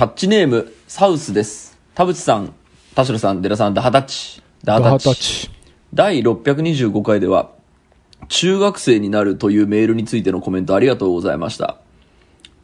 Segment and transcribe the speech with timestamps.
[0.00, 1.78] タッチネーム、サウスです。
[1.94, 2.54] 田淵さん、
[2.94, 4.42] 田代さん、デラさん、ダハタッチ。
[4.64, 5.50] ダハタッチ。
[5.92, 7.50] 第625回では、
[8.28, 11.76] 中学生になるというメールについてのコメントありがとうございました。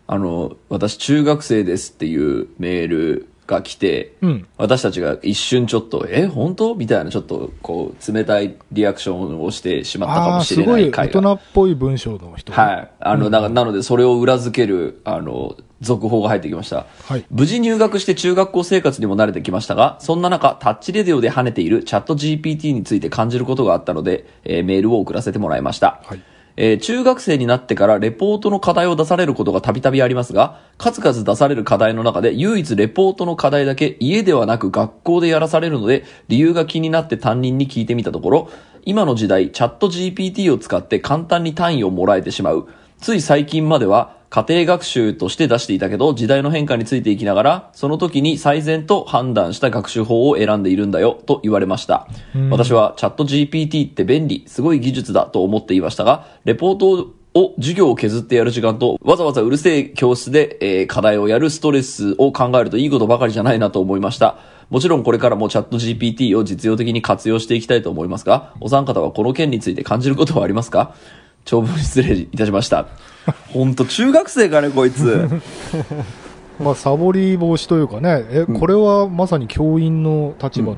[0.06, 6.74] あの、私中学生ですっていうメールが来て、うん私たちが一瞬ちょっと、え、本当？
[6.74, 11.20] みたいなちょっと、こう、冷たいリアクションをしてしまったかもしすご大れないい回が。
[11.20, 12.50] 人っぽい文章の人。
[12.54, 12.90] はい。
[12.98, 16.86] あの、だからなので、それを裏付ける、あの、続報が入ってきました。
[17.04, 26.00] はい無事入学して中学校生活にも慣れてきましたが、そんな中、タッチレディオで跳ねているチャット GPT について感じることがあったので、えーメールを送らせてもらいました。
[26.04, 26.22] はい
[26.58, 38.50] えー中学生になってからレポートの課題を出されることがたびたびありますが、数々出される課題の中で唯一レポートの課題だけ家ではなく学校でやらされるので、理由が気になって担任に聞いてみたところ、
[38.86, 42.68] 今の時代、チャット GPT を使って簡単に単位をもらえてしまう。
[43.00, 52.06] つい最近までは家庭学習として出していたけど、時代の変化についていきながら、その時に最善と判断した学習法を選んでいるんだよ、と言われました。
[52.50, 64.36] 私はチャット GPT って便利、すごい技術だと思っていましたが、レポートを授業を削ってやる時間と、わざわざうるせえ教室で、えー課題をやるストレスを考えるといいことばかりじゃないなと思いました。
[64.68, 70.94] もちろんこれからもチャット GPT を実用的に活用していきたいと思いますが、お三方はこの件について感じることはありますか？
[71.46, 72.88] 長文失礼いたしました。
[73.52, 75.28] ほんと中学生かね、こいつ。
[76.62, 80.76] まあ、サボり防止というかね、え、これはまさに教員の立場の、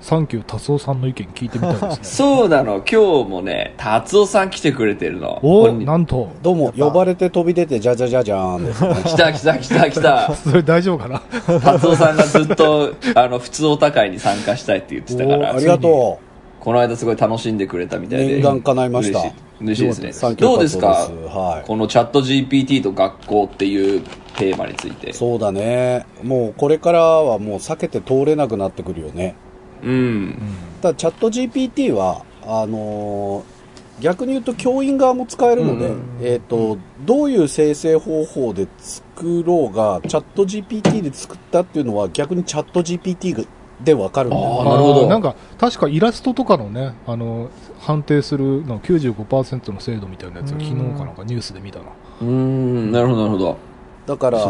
[0.00, 1.98] サンキュー達夫さんの意見聞いてみたいですね。
[2.02, 5.40] そうなの、今日もね、達夫さん来てくれてるの。
[5.42, 6.28] おなんと。
[6.42, 8.94] どうも、呼ばれて飛び出て、じゃじゃじゃじゃーんですね。
[9.04, 10.34] 来た来た来た来た。
[10.36, 11.20] それ大丈夫かな？
[11.60, 15.52] 達夫さんがずっと、あの、普通お高いに参加したいって言ってたから。
[15.52, 16.20] おありがと
[16.60, 18.34] この間すごい楽しんでくれたみたいで。
[18.34, 20.34] 念願叶いました嬉しいですね。
[20.36, 20.88] どうですか？
[20.88, 24.02] はいこのチャット GPT と学校っていう
[24.36, 25.14] テーマについてう。。
[25.14, 26.06] そうだね。
[26.22, 29.34] もうこれからはもう避けて通れなくなってくるよね。
[29.82, 30.38] うん。
[30.82, 33.56] ただチャット GPT は、あのー
[33.98, 43.46] 逆に言うと教員側も使えるので、うんえっ、と、どういう生成方法で作ろうが、チャット GPT で作ったっていうのは逆にチャット GPT
[43.82, 47.48] でわかるんだよあーなるほどあーなんか、確かイラストとかのね、あの、
[47.86, 51.84] 判定するの95%の精度みたいなやつを昨日かなんかニュースで見たな。
[52.20, 53.58] うーん、なるほどなるほど。
[54.06, 54.44] だから、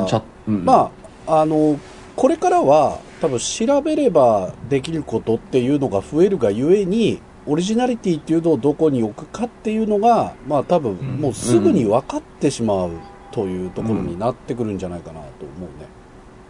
[0.49, 0.91] うん、ま
[1.27, 1.79] あ、あの、
[2.17, 12.93] これからは多分調べればできることっていうのが増えるがゆえに、オリジナリティっていうのをどこに置くかっていうのが、まあ多分んもうすぐに分かってしまう
[13.33, 15.96] というところになってくるんじゃないかなと思うね。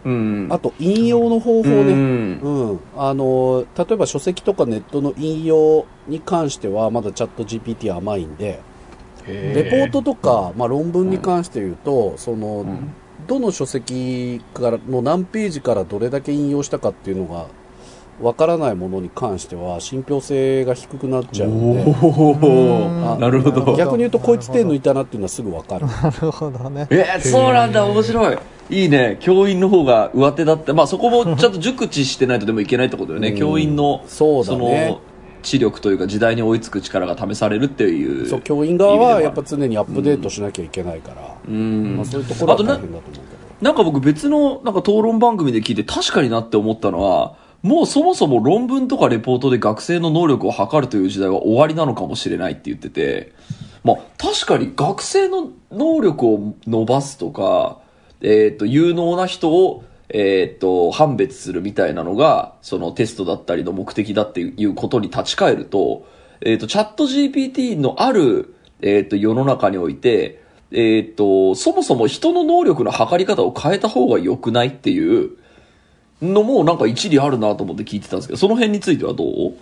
[0.07, 0.47] うん。
[0.49, 1.93] あと引用の方法うね。
[1.93, 2.39] ん。
[2.39, 2.79] うん。
[2.95, 8.61] あの、例えば書籍とかネットの引用に関してはまだチャット GPT は甘いんで、
[9.27, 12.93] レポートとか、まあ論文に関して言うと、その、ん
[13.27, 17.47] どの書籍からの何ページからどれだけ引用したかっていうのが
[18.21, 23.75] わからないものに関しては信憑性が低くなっちゃうのでなるほど。
[23.75, 26.87] 逆に言うとこいつ手抜いたなっていうのはすぐわかるなるほどね。
[26.89, 28.37] えーそうなんだ、面白い。
[28.69, 29.17] いいね。
[29.19, 30.73] 教員の方が上手だって。
[30.73, 33.29] まあそこもちゃんと熟知してないとでもいけないってことよね。
[33.29, 35.01] うん教員の、そうだねの、
[35.43, 38.27] 知力というか時代に追いつく力が試されるっていう。
[38.27, 41.97] そう教員側はやっぱ常にアップデートしなきゃいけないから、うん。
[41.97, 47.35] まあ、そういうところは大変だと思うけどなんか僕別のなんか討論番組で聞いて確かになって思ったのは、
[47.67, 53.33] もうそもそも論文とかレポートで学生の能力を測るという時代は終わりなのかもしれないって言ってて、
[53.83, 57.79] まあ確かに学生の能力を伸ばすとか、
[58.21, 66.07] えっ、と、有能な人を、えっ、と、判別するみたいなのが、そのテストだったりの目的だっていうことに立ち返ると、
[66.39, 70.41] えっ、と、チャット GPT のある、えっ、と、世の中において、
[70.71, 75.31] えっ、と、そもそも人の能力の測り方を変えた方が良くないっていう
[76.21, 79.53] のもなんか一理あるなと思って聞いてたんですけど、その辺についてはどう？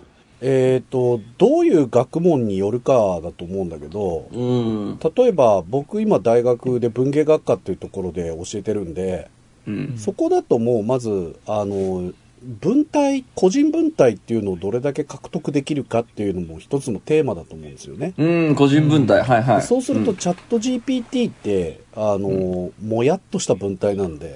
[0.41, 4.99] えっ、とどういう学問によるかだと思うんだけどうん。
[4.99, 9.29] 例えば僕今大学で文芸学科っていうところで教えてるんで、
[9.66, 9.95] うん。
[9.97, 12.11] そこだともうまずあの
[12.61, 18.13] 文体個人文体っていうのをどれだけ獲得できるかっていうのも一つのテーマだと思うんですよね。
[18.17, 19.61] うん、個人文体、はいはい。
[19.63, 24.35] そうするとんチャット GPT って、あの、もやっとした文体なんで、うん、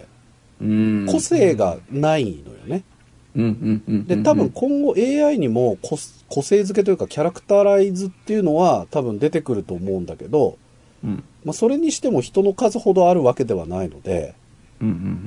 [0.59, 2.83] 個性がないのよね。
[4.07, 5.97] で、多分今後 AI にも個
[6.27, 10.57] 個性付けというかキャラクターライズっていうのは多分出てくると思うんだけど、
[11.03, 14.35] うん、まあ、それにしても人の数ほどあるわけではないので。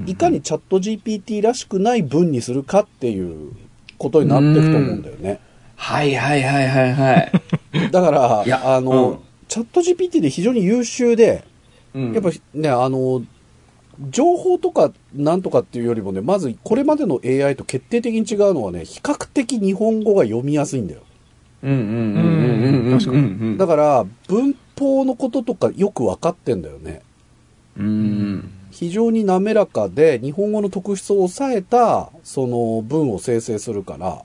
[0.06, 3.52] いかにチャット GPT らしくない文にするかっていう
[3.98, 5.40] ことになっていくと思うんだよね。
[5.76, 7.32] はいはいはいはいはい。
[7.92, 9.18] だからい、やあの、うん
[9.52, 11.44] チャット GPT で非常に優秀で、
[11.92, 13.22] うんやっぱね、あの、
[14.10, 21.00] 情報とかなんとかっていうよりもね、まずこれまでの AI と決定的に違うのはね、比較的日本語が読みやすいんだよ。
[21.62, 22.98] うんうんうんうんうんうん。
[22.98, 27.02] 確かにだから、文法のこととかよく分かってんだよね。
[27.78, 28.50] うん。
[28.70, 34.22] 非常に滑らかで、日本語の特質を抑えた、その文を生成するから、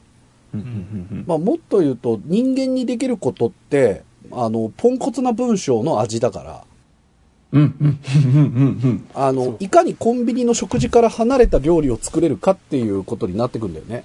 [0.53, 6.63] うんうんまあもっと言うと、人間にできることって、あの、ポンコツな文章の味だから、
[9.13, 14.03] あの、いかにコンビニの食事から離れた料理を作れるかっていうことになってくんだよね。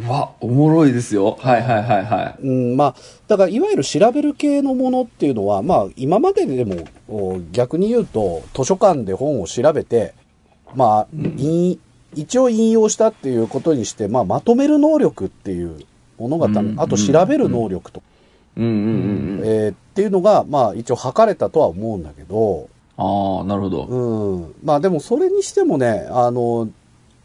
[0.00, 0.08] うん。
[0.08, 1.36] わ、おもろいですよ。
[1.38, 2.42] はいはいはいはい。
[2.42, 2.94] うん、まあ、
[3.26, 6.76] だからいわゆる調べる系のものっていうのは、まあ、今まででも
[7.08, 10.14] お逆に言うと、図書館で本を調べて、
[10.74, 11.78] まあ、引
[12.14, 15.84] 一応引用したっていうことにして、まあ、まとめる能力っていう
[16.18, 18.02] ものがたうんあと調べる能力と、
[18.56, 19.42] うんうんうんうん。
[19.44, 22.68] えーっていうのが、まあ、一応測れたとは思うんだけど、
[22.98, 23.84] ああ、なるほど。
[23.84, 24.54] うん。
[24.64, 26.68] まあでもそれにしてもね、あの、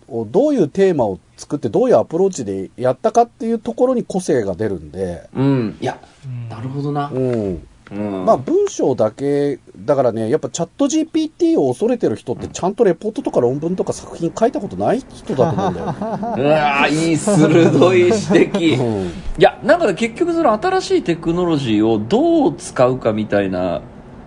[0.08, 5.78] どういうテーマを作ってどういうアプローチでやったかっていうところに個性が出るんで、うん。
[5.82, 7.10] いや、うんなるほどな。
[7.12, 7.68] うん。
[7.92, 8.26] うん。
[8.26, 15.86] まあ文章だけ、だからね、やっぱチャット GPT を恐れてる人ってちゃんとレポートとか論文とか作品書いたことない人だと思うんだよ。
[15.90, 18.80] うわーいい鋭い指摘。
[18.80, 23.82] うんいや、なんかね結局その新しいテクノロジーをどう使うかみたいな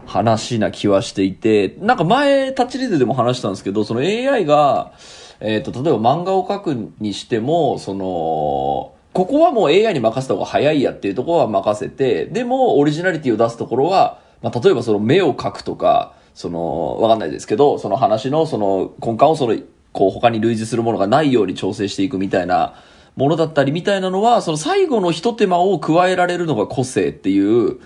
[0.06, 4.92] 話な気はしていて、なんか前、タッチリードでも話したんですけど、その AI が、
[5.40, 19.58] えっ、と、例えば漫画を描くにしても、その、ここはもう AI に任せた方が早いやっていうところは任せて、でもオリジナリティを出すところは、まあ、例えばその目を描くとか、その、わかんないですけど、その話のその根幹をその、
[19.92, 22.74] こう他に類似するものがないように調整していくみたいな
[23.16, 27.80] ものだったりみたいなのは、その最後の一手間を加えられるのが個性っていう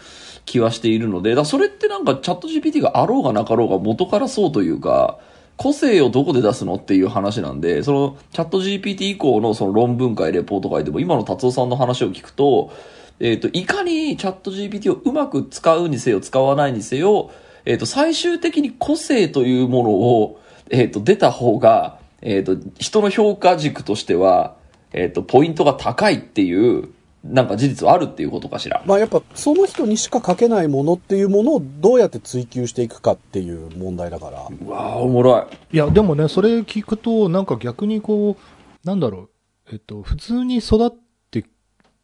[0.44, 5.18] 気はしているので、だそれってなんかチャット GPT があろうがなかろうが元からそうというか、
[5.56, 12.72] 個性をどこで出すのっていう話なんで、そのチャット GPT 以降のその論文会、レポート会でも今の達夫さんの話を聞くと、
[13.20, 17.30] えっ、と、いかにチャット GPT をうまく使うにせよ、使わないにせよ、
[17.66, 20.40] えっ、と、最終的に個性というものを、
[20.70, 24.56] えっ、と、出た方が、えっ、と、人の評価軸としては、
[24.94, 26.88] えっ、と、ポイントが高いっていう、
[27.22, 28.82] なんか事実はあるっていうことかしら。
[28.86, 34.48] まあやっぱその人にしか書けないものっていうものをどうやって追求していくかっていう問題だから。
[34.48, 35.76] うわあおもろい。
[35.76, 39.30] いや、でもね、それ聞くと、なんか逆にこう、なんだろう、
[39.72, 40.90] えっと、普通に育っ
[41.30, 41.44] てっ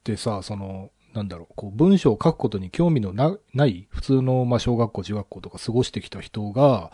[0.04, 6.92] てさ、その、なんだろう、こう、文章を書くことに興味のなない、普通の、まあ、小学校、中学校とか過ごしてきた人が、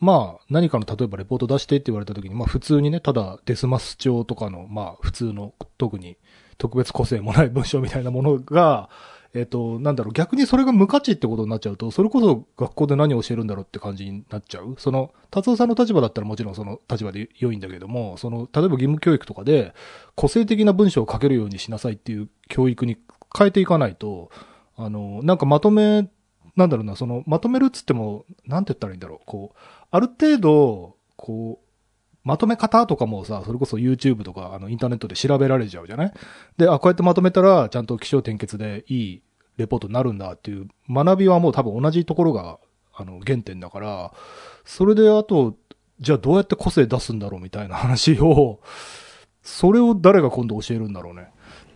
[0.00, 6.16] まあ、何かの、例えばレポート出してって言われた時に、まあ、普通にね、ただ、デスマス帳とかの、まあ、普通の、特に、
[6.58, 8.88] 特別個性もない文章みたいなものが、
[9.34, 14.76] えっ、と、なんだろう、逆にそれが無価値ってことになっちゃうと、それこそ学校で何を教えるんだろうって感じになっちゃう。
[14.78, 19.74] その、達夫さんの立場だったらもちろんその立場で良いんだけども、その、例えば義務教育とかで、
[20.14, 22.96] 個性的な文章を書けるようにしなさいっていう教育に
[23.36, 24.30] 変えていかないと、
[24.76, 26.08] あの、なんかまとめ、
[26.54, 29.58] なんだろうな、その、まとめるっつっても、なんて言ったらいいんだろう、こう、
[29.90, 31.63] ある程度、こう、
[32.24, 36.12] まとめ方とかもさ、それこそ YouTube とか、あの、インターネットで調べられちゃうじゃない？
[36.56, 39.22] で、あ、こうやってまとめたら、ちゃんと気象転結でいい
[39.58, 42.58] レポートになるんだっていう学びはもう多分同じところが、
[42.94, 44.12] あの、原点だから、
[44.64, 45.54] それであと、
[46.00, 48.60] じゃあどうやって個性出すんだろうみたいな話を、
[49.42, 51.28] それを誰が今度教えるんだろうね。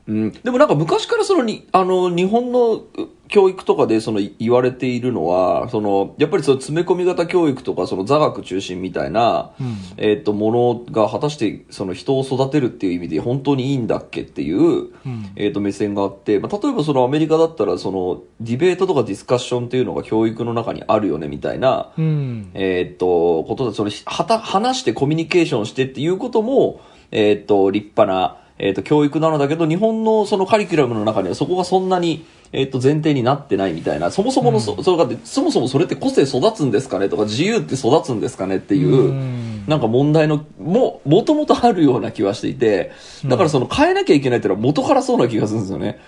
[0.06, 2.82] うん、でもなんか昔からそのに、あの、日本の
[3.28, 9.76] 教育とかでその言われているのは、その、やっぱりその詰め込み型教育とかその座学中心みたいな、うん。
[9.99, 15.30] えっ、と、ものが果たしてその人を育てるっていう意味で本当にいいんだっけっていう、うん。
[15.37, 22.50] えっ、と、目線があって、まあ、例えばそのアメリカだったらその、ディベートとかディスカッションっていうのが教育の中にあるよねみたいな、うん。
[22.54, 26.80] えーっと、ことで、それ、はた、話してコミュニケーションしてっていうことも、
[27.11, 39.64] えーっと、立派な、えーっと、教育なのだけど、日本のそのカリキュラムの中にはそこがそんなに、えーっと、前提になってないみたいな、そもそものそ、それがって、そもそもそれって個性育つんですかねとか、自由って育つんですかねっていう、うん。
[39.68, 42.90] なんか問題の、も、もともとあるような気はしていて、
[43.26, 46.00] だからその変えなきゃいけないっていうのは元からそうな気がするんですよね。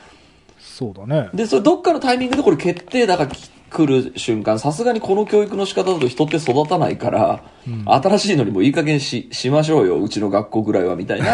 [0.80, 1.28] そうだね。
[1.34, 7.44] で、それどっかのタイミングでこれ決定打が来る瞬間、さすがにこの教育の仕方だと人って育たないから、
[7.84, 11.26] 新しいのにもいい加減し、しましょうよ、うちの学校ぐらいは、みたいな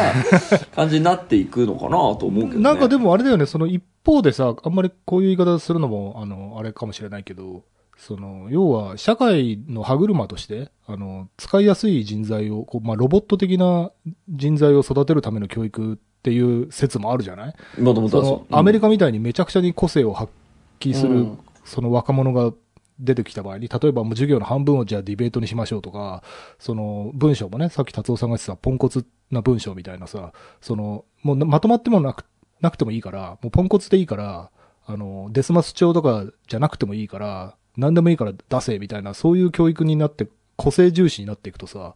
[0.74, 2.60] 感じになっていくのかなと思うけどね。
[2.60, 7.62] なんかでもあれだよね、その一方でさ、あんまりこういう言い方するのも、あの、あれかもしれないけど、
[7.96, 13.92] その、要は、社会の歯車として、あの、使いやすい人材を、こう、まあ、ロボット的な
[14.28, 17.54] 人材を育てるための教育っていう説もあるじゃない？
[17.80, 20.32] もともとアメリカみたいにめちゃくちゃに個性を発
[20.80, 21.38] 揮する、うん。
[21.64, 22.52] その若者が
[22.98, 26.24] 出てきた場合に、例えばもう授業の半分をじゃあディベートにしましょうとか、
[26.58, 32.24] その文章もね、さっき達夫さんが言ってたポンコツな文章みたいなさ、その、もうまとまってもなく、
[32.60, 34.50] なくてもいいから、もうポンコツでいいから、
[34.84, 41.94] あの、デスマス帳とかじゃなくてもいいから、何でもいいから出せみたいな、そういう教育になって、個性重視になっていくとさ、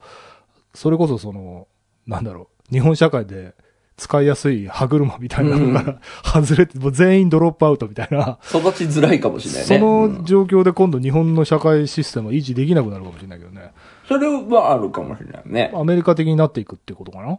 [0.75, 1.67] それこそその、
[2.07, 3.55] なんだろう、日本社会で
[4.01, 9.67] 使いやすい歯車みたいなのが、外れて、もう全員ドロップアウトみたいな、育ちづらいかもしれないね。
[9.67, 13.73] そうんの状況で今度日本の社会システムを維持できなくなるかもしれないけどね。
[14.09, 15.71] それはあるかもしれないね。
[15.75, 17.39] アメリカ的になっていくっていうことかな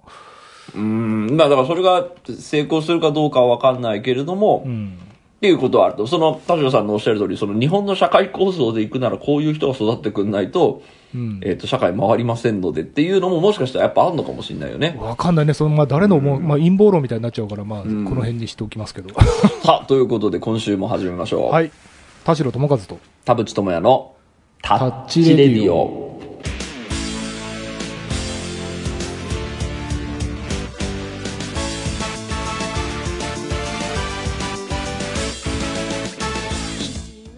[0.76, 1.36] うん。
[1.36, 2.06] まあだからそれが
[2.40, 5.00] 成功するかどうかはわかんないけれども、うん。
[5.42, 6.06] っていうことはあると。
[6.06, 10.84] その、田代さんのおっしゃる通り、その日本の社会構造で行くならこういう人が育ってくんないと、
[11.16, 11.42] うん。
[11.44, 14.96] えっ、と、社会回りませんのでっていうのももしかしたらやっぱあるのかもしれないよね。
[15.00, 15.56] わかんないね。
[15.56, 19.16] その、まあ、誰のも、まあ、陰謀論みたいになっちゃうから、まあ、こんの辺にしておきますけど。
[19.66, 21.52] さあ、ということで今週も始めましょう。
[21.52, 21.72] はい。
[22.24, 23.00] 田代智和と。
[23.26, 24.14] 田淵智也の
[24.62, 26.11] タタッッチレディオ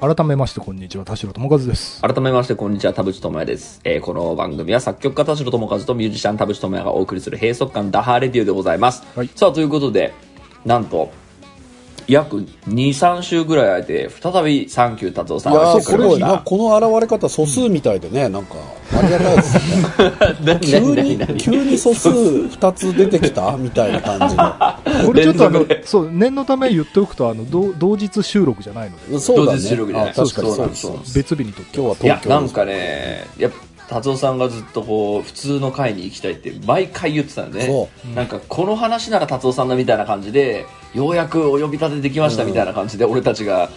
[0.03, 1.05] 改めまして、こんにちは。
[1.05, 2.01] 田代智和です。
[2.01, 3.79] 改めまして、こんにちは、田淵智也です。
[3.85, 9.01] えーこの番組は作曲家田代智和とミュージシャン田淵智也がお送りする閉塞感ダハーレディオでございます。
[9.15, 10.13] はいさあ、ということで、
[10.65, 11.09] なんと、
[12.07, 16.41] 約2、3週ぐらい空いて、再びサンキュー達夫さんいやー、が来てくれま。
[16.43, 18.55] この現れ方素数みたいでね、なんか、
[18.97, 19.59] ありがたいです。
[20.71, 24.53] 急何に急に素数2つ出てきたみたいな感じの。
[25.07, 30.05] これちょっとあのそう、念のため言っておくと、あの、同同日収録じゃないので、そうだ同日収録じゃない。
[30.07, 30.13] ね。
[30.17, 30.53] あ確かに。
[30.53, 31.77] そうそう別日にとって。
[31.77, 33.57] 今日は東、京なんかね、やっぱ、
[33.89, 43.69] 達夫さんがずっとこう、普通の会に行きたいって毎回言ってたんで、そなんかこの話なら達夫さんだみたいな感じで、ようやくお呼び立てできましたみたいな感じで、俺たちが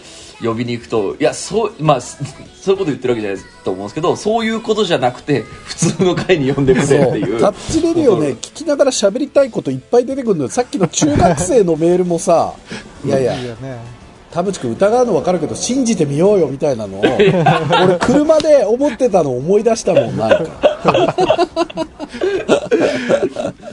[0.42, 2.18] 呼びに行くと、いや、そう、まあ、す
[2.60, 7.40] そういうこと言ってるわけじゃないと思うんですけど、そういうことじゃなくて、普通の会に呼んでくれっていう。
[7.40, 10.50] タッチレディをね、聞きながら喋りたいこといっぱい出てくるのよ。
[10.50, 12.54] さっきの中学生のメールもさ、
[13.04, 13.95] いやいや、いいよね。
[14.36, 17.00] 田淵君疑うの分かるけど信じてみようよみたいなのを、
[17.82, 20.36] 俺車で思ってたのを思い出したもん、なんか。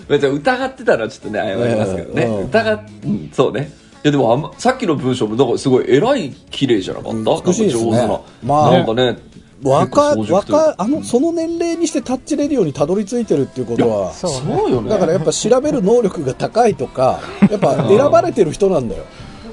[0.08, 2.24] 別に疑ってたらちょっとね、謝りますけどね。
[2.24, 3.72] うん疑っ、うんそうね。
[4.05, 7.41] いやでもあんま、さっきの文章も、なんかすごい偉い、綺麗じゃなかった？
[7.46, 8.20] 美しいですね。
[8.41, 9.17] まあなんかね、
[9.63, 14.38] 若、若、あの、その年齢にしてタッチレディオにたどり着いてるっていうことは、そうね。
[14.58, 14.89] そうよね。
[14.89, 17.20] だからやっぱ調べる能力が高いとか、
[17.51, 19.03] やっぱ選ばれてる人なんだよ。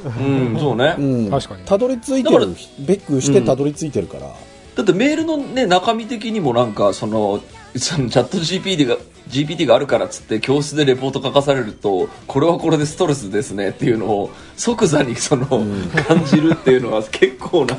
[0.05, 0.95] うん、そうね。
[0.99, 1.31] うん。
[1.31, 2.47] 確かにたどり着いてるだから、
[2.81, 4.29] ベックしてたどり着いてるから。
[4.77, 7.41] だってメールのね、中身的にもなんか、その、
[7.77, 8.97] そのチャット GPT が、
[9.29, 17.77] GPT があるからっつって教室でレポート書かされると、これはこれでストレスですねっていうのを即座にその、感じるっていうのは結構な、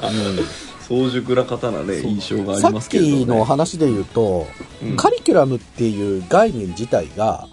[0.87, 3.43] 早熟な方なね、印象があさっりますけれどきのね。
[3.43, 4.47] 話で言うと、
[4.83, 7.47] うんカリキュラムっていう概念自体が、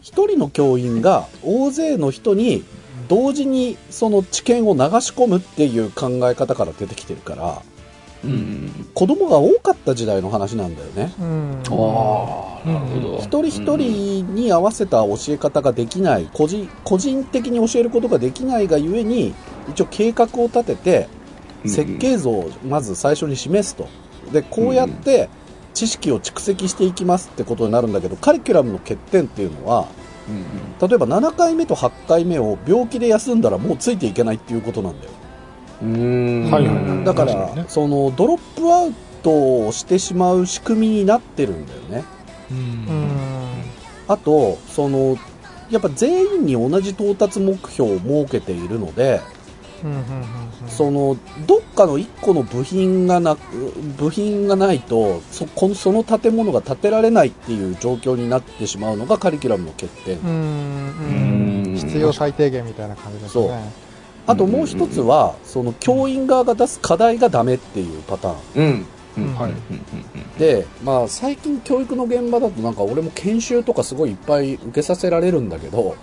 [0.00, 2.64] 一人の教員が大勢の人に
[3.08, 7.62] 同時にその知見を流し込むっていう考え方から出てきてるから、
[8.24, 8.90] うん。
[8.94, 11.12] 子供が多かった時代の話なんだよね。
[11.20, 11.62] うん。
[11.70, 13.18] ああ、なるほど。
[13.18, 19.34] 一人一人に合わせた教え方ができない、個人個人的に教えることができないがゆえに、
[19.68, 21.18] 一応計画を立てて、うん
[21.66, 23.88] 設計図をまず最初に示すと。
[24.32, 25.28] で、こうやって
[25.74, 29.88] 知識を蓄積していきますってことになるんだけど、カリキュラムの欠点っていうのは、
[30.28, 35.12] うん例えば7回目と8回目を病気で休んだらもうついていけないっていうことなんだよ。
[35.82, 36.44] うん。
[36.44, 42.04] うんはいはいはいだから、ねそのドロップアウトをしてしまう仕組みになってるんだよね。
[42.50, 42.54] う。
[42.54, 43.62] うんん。
[44.06, 45.16] あと、その、
[45.70, 49.20] やっぱ全員に同じ到達目標を設けているので。
[50.68, 51.16] その、
[51.46, 60.18] どっかの一個の部品がなく、部品がないと、そ、この、その建物が建てられないっていう状況になってしまうのがカリキュラムの欠点。
[60.18, 61.64] うん。
[61.66, 61.74] うん。
[61.76, 63.72] 必要最低限みたいな感じですね。
[64.26, 68.36] あともう一つは、その教員側が出す課題がダメっていうパターン。
[68.56, 68.86] うん。
[69.16, 69.34] うん。
[69.34, 69.52] はい
[70.38, 75.96] で、まあ最近教育の現場だとなんか俺も研修とかすごいいっぱい受けさせられるんだけど、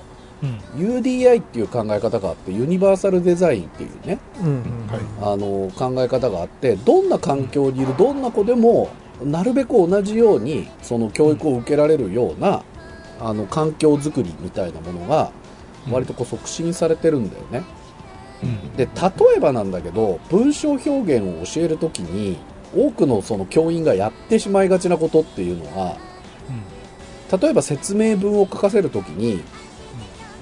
[0.76, 0.98] うん。
[0.98, 4.64] UDI っていう考え方があって、ユニバーサルデザインっていうね、うん。
[5.22, 7.10] あの考え方があってどん。
[7.10, 8.22] な環境にいるどん。
[8.22, 8.90] な子でも
[9.24, 12.64] なるべく同じようにその教育を受けられるような
[13.20, 15.32] あの環境づくりみたいなものが
[15.90, 17.30] 割とこう促進されてるん。
[17.30, 17.64] だよね。
[18.44, 18.76] うん。
[18.76, 19.72] で例えばなん。
[19.72, 22.38] だけど文章表現を教えるときに
[22.76, 25.98] 多くのその教員がやってしまいがちなことっていうのは
[27.40, 29.42] 例えば説明文を書かせるときに、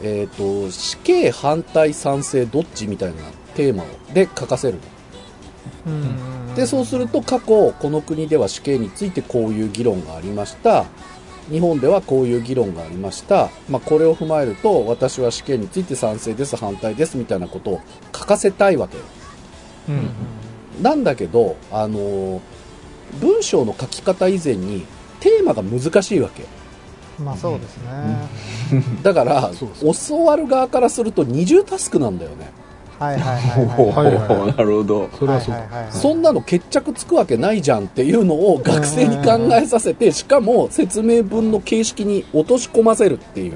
[0.03, 3.15] えっ、と死刑反対賛成どっちみたいな
[3.55, 4.77] テーマをで書かせる
[5.86, 5.93] の。
[5.93, 5.95] う
[6.51, 6.55] ん。
[6.55, 10.86] で、そうすると過去、この国では死刑についてこういう議論がありました。
[11.50, 13.50] 日本ではこういう議論がありました。
[13.69, 17.81] まあ、これを踏まえると、私は死刑について賛成です、反対です、みたいなことを
[18.15, 19.03] 書かせたいわけよ。
[19.89, 20.83] うん。
[20.83, 22.39] なんだけど、あのー
[23.19, 24.86] 文章の書き方以前に、
[25.19, 26.43] テーマが難しいわけ。
[27.20, 28.84] まあそうですね。
[29.03, 32.51] だからそうそう、教わる側からすると二重タスクなんだよね。
[33.00, 35.10] はいはいはい なるほど。
[35.20, 35.55] それはそう
[35.89, 43.53] そんなの決着つくわけないじゃんっていうのを学生に考えさせて、しかも説明文の形式に落とし込ませるっていう。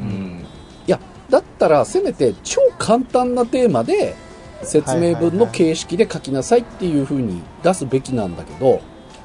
[0.00, 0.44] うん。
[0.86, 0.98] いや、
[1.28, 4.14] だったらせめて超簡単なテーマで
[4.62, 8.80] 説明文の形式で書きなさいっていう風に出すべきなんだけど、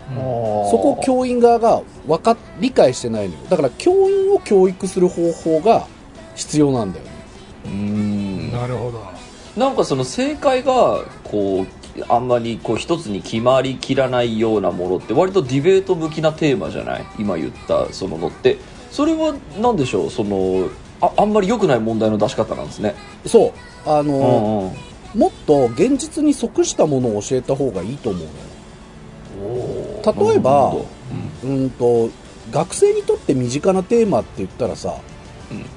[0.09, 3.41] そこを教員側がわかっ、理解してないのよ。
[3.49, 5.85] だから教員を教育する方法が
[6.35, 7.11] 必要なんだよね。
[7.65, 8.51] うん。
[8.51, 9.03] なるほど。
[9.57, 17.05] なんかその正解がこうあんまりこう一つに決まりきらないようなものって割とディベート向きなテーマじゃない？
[17.17, 18.57] 今言ったそののって
[18.91, 20.09] それは何でしょう？
[20.11, 20.69] その
[21.01, 22.95] ああんまり良くない問題の出し方なんですね
[23.25, 23.89] そう。
[23.89, 24.71] あうの、んうん
[25.15, 28.31] もっと現実に即したものを教えた方がいいと思うのよ。
[30.05, 30.85] 例えばなるほ
[31.43, 31.49] ど。
[31.49, 31.69] うん。
[31.71, 32.09] と、
[32.51, 34.95] 学生にとって身近なテーマって言ったらさ、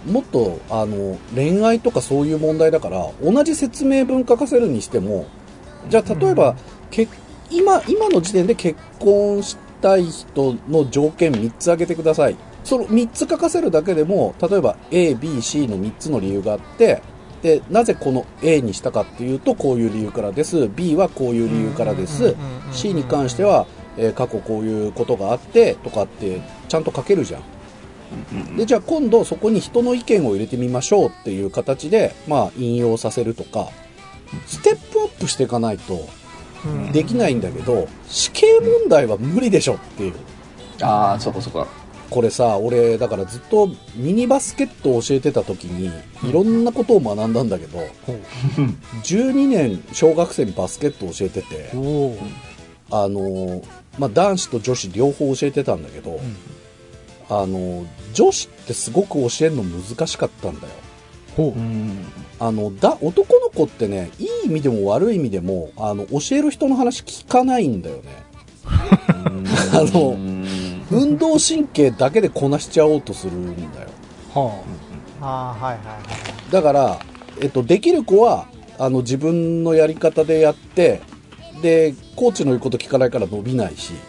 [0.06, 5.26] もっとあの恋愛とかそういう問題だから同じ説明文書かせるにしても
[5.88, 6.56] じゃあ例えば、
[6.90, 7.08] け
[7.50, 12.36] 今今の時点で結婚したい人の条件3つ挙げてください。
[12.62, 17.02] その3つ書かせるだけでも例えば ABC の3つの理由があって
[17.42, 20.68] でなぜこの A にしたかっていうとこういう理由からです。
[20.68, 22.36] B はこういう理由からです、
[22.72, 23.66] C に関しては、
[23.96, 28.56] えー過去こういうことがあってとかってちゃんと書けるじゃん。
[28.56, 33.68] でじゃあ今度そこに人の意見を入れてみましょうっていう形で、まあ、引用させるとか
[34.46, 36.08] ステップアップしていかないと
[36.64, 36.92] うん。
[36.92, 40.14] できないんだけど死刑問題は無理でしょっていう。
[40.82, 41.66] ああそこそこ
[42.10, 45.90] これさ俺だからずっとミニバスケットを教えてた時に
[46.28, 48.20] いろんなことを学んだんだけどほう。
[49.04, 51.70] 12年小学生にバスケットを教えてて
[52.92, 53.62] あの
[53.98, 56.20] まあ、男子と女子両方教えてたんだけど、
[57.28, 61.54] あの女子ってすごく教えるの難しかったんだよ。
[62.40, 68.02] あのだ男の子ってねいい意味でも悪い意味でもあの教える人の話聞かないんだよね。
[68.66, 70.46] あのうん
[70.90, 73.88] 運動神経だけでこなしちゃおうとするんだよ。
[74.34, 74.62] は
[75.20, 75.54] あ。
[75.60, 75.98] あ、はいはいは
[76.48, 76.52] い。
[76.52, 77.00] だから、
[77.40, 78.46] えっと、できる子は
[78.78, 81.00] あの自分のやり方でやって
[81.62, 83.92] でコーチの言うこと聞かないから伸びないし。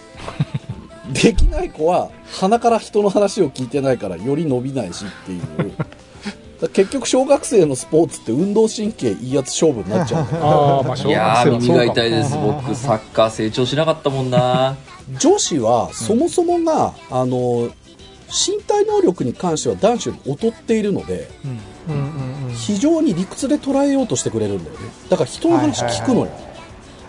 [1.12, 5.74] できない子は鼻から人の話を聞いてないからより伸びないしっていう
[6.70, 10.44] 結局小学生のスポーツって運動神経いいやつ勝負になっちゃうんだよ。
[10.46, 10.48] あ。
[10.48, 12.38] ああ、まあ、小いや耳が痛いです。
[12.38, 14.76] 僕サッカー成長しなかったもんな。
[15.20, 17.70] 女子はそもそもが、あの
[18.30, 21.96] 身体能力に関しては男子より劣っているのでうん。
[21.96, 22.54] うんうんうん。
[22.54, 24.86] 非常に理屈で捉えようとしてくれるんだよね。
[25.10, 26.32] だから人の話聞くのよ、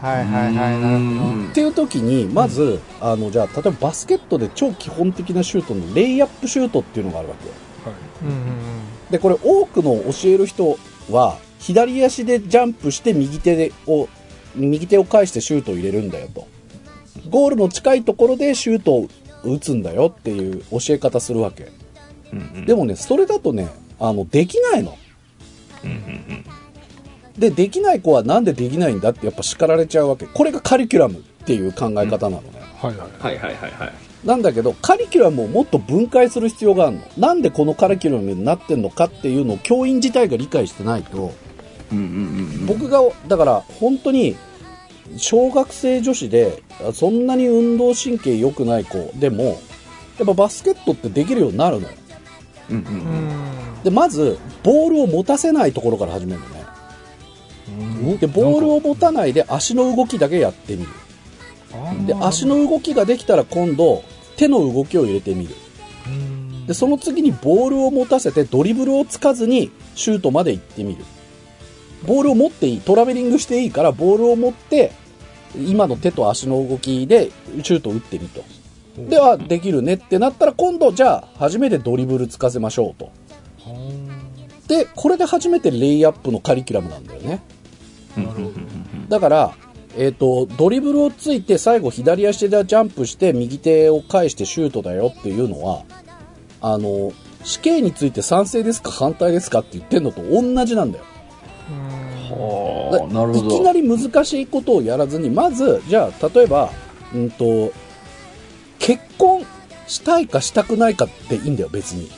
[0.01, 0.55] はいはいはい。
[0.55, 1.45] なるほど。
[1.51, 7.55] っていう時にまず、あのじゃあ例えばバスケットで超基本的なシュートのレイアップシュートっていうのがあるわけよ。
[8.23, 8.72] うんうん
[9.13, 10.79] でこれ多くの教える人
[11.11, 14.09] は左足でジャンプして右手でを
[14.57, 16.49] 右手を返してシュートを入れるんだよと。
[17.29, 19.09] ゴールの近いところでシュートを
[19.45, 21.71] 打つんだよっていう教え方するわけ。
[22.67, 23.69] でもねそれだとね
[24.01, 24.97] あのできないの。
[27.39, 30.27] でできない子はなんでできないんだってやっぱ叱られちゃうわけ。
[30.27, 33.09] これがカリキュラムっていう考え方なのね、はいはい。
[33.19, 37.03] はいはいはいはいなんだけど、カリキュラムをもっと分解する必要があるの。
[37.19, 41.33] なんでこのカリキュラムになってんのかっていうのを教員自体が理解してないと、
[41.91, 42.09] うんうんう
[42.63, 44.37] ん僕が、だから本当に、
[45.17, 46.63] 小学生女子で、
[46.95, 49.53] そんなに運動神経良くない子でも、や
[50.25, 51.95] っぱバスケットってできるようになるのよ。
[52.71, 52.77] うん。
[52.77, 53.83] うん。
[53.83, 56.63] で、まず、ボールを持たせないところから始めるのね。
[58.19, 60.89] で、ボールを持たないで足の動きだけやってみる。
[62.07, 64.03] で、足の動きができたら今度、
[64.37, 65.55] 手の動きを入れてみる。
[66.67, 71.05] で、その次にボールを持たせてドリブルをつかずにシュートまで行ってみる。
[72.07, 72.81] ボールを持っていい。
[72.81, 74.93] トラベリングしていいからボールを持って、
[75.57, 77.31] 今の手と足の動きで
[77.63, 78.43] シュートを打ってみと。
[78.97, 83.11] では、できるねってなったら今度、じゃあ、初めてドリブルつかせましょうと。
[84.69, 87.41] で、これで初めてレイアップのカリキュラムなんだよね。
[89.09, 89.55] だから、
[89.97, 95.85] えっ、と、ドリブルをついて最後左足でジャンプして右手を返してシュートだよっていうのは、
[96.61, 97.13] あの、
[97.45, 101.05] 死刑について賛成ですか反対ですかって言ってんのと同じなんだよ。
[103.01, 106.71] ーなるほどいきなり難しいことをやらずに、まず、じゃあ、例えば、
[107.15, 107.73] うんと、
[108.79, 109.45] 結婚
[109.87, 112.11] したいかしたくないかっていいんだよ、別に。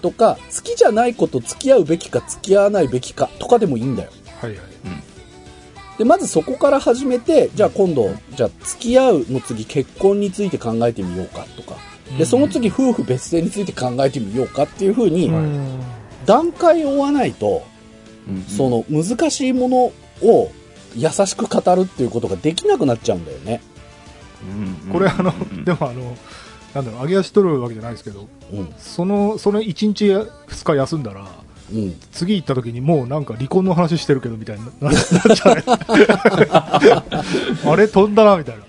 [0.00, 4.10] とか、好きじゃない子と付き合うべきか付き合わないべきかとかでもいいんだよ。
[4.40, 4.60] はいはい。
[5.98, 11.76] で、まずそこから始めて、じゃあ今度、じゃあ付き合うの次結婚について考えてみようかとか。
[12.16, 15.80] で、その次夫婦別姓について考えてみようかっていう風に、うん
[16.26, 17.62] 段階を追わないと、
[18.28, 20.52] うんその難しいものを
[20.94, 23.62] 優しく語るっていうことができなくなっちゃうんだよね。
[24.42, 26.16] うんこれあのうん、でもあの、
[26.74, 28.74] なんだろう、上げ足取るわけじゃないですけど、うん。
[28.78, 31.26] その、その1日や2日休んだら、
[31.72, 32.00] うん。
[32.12, 35.64] 次行った時にもうなんか離婚の話してるけどみたいにななっちゃうね
[37.64, 38.64] あれ飛んだなみたいな。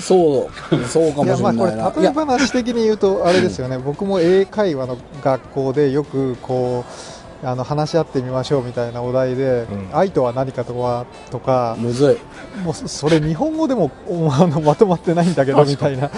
[0.00, 1.90] そう、そうかもいやまあこれしれないな。
[1.90, 6.84] い例えや、話的に言うとあれですよね、僕も英会話の学校でよくこ
[7.42, 12.60] うあの話し合ってみましょうみたいなお題で、うん愛とは何かとはとか、むずい。
[12.62, 16.10] もうそそれ日本語でもおあのまとまってないんだけどみたいな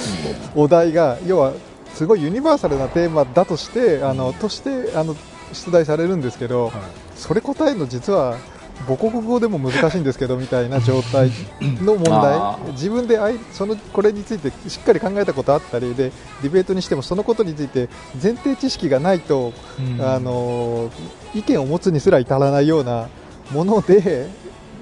[0.56, 1.52] お題が要は
[1.94, 5.14] すごいユニバーサルなテーマだとしてあのとしてあの
[5.52, 6.72] 出題されるんですけど、
[7.14, 8.38] それ答えるの実は
[8.86, 11.30] 母国語でも難しいんですけどみたいな状態
[11.60, 17.88] の問あ題 自分であいそのこれについてしっかり考えたことあったりでディベートにしてもそのことについて
[18.22, 20.00] 前提知識がないと、うん。
[20.00, 20.90] あの
[21.34, 23.08] 意見を持つにすら至らないような
[23.52, 24.28] もので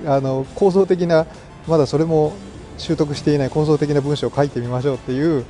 [0.07, 1.27] あの構造的な
[1.67, 2.35] まだそれも
[2.79, 5.45] 習得していない構造的な文章を書いてみましょうっていう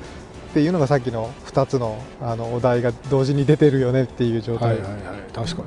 [0.57, 4.79] っていうのがさっきの2つのあのお題が同時に出てるよねっていう状態。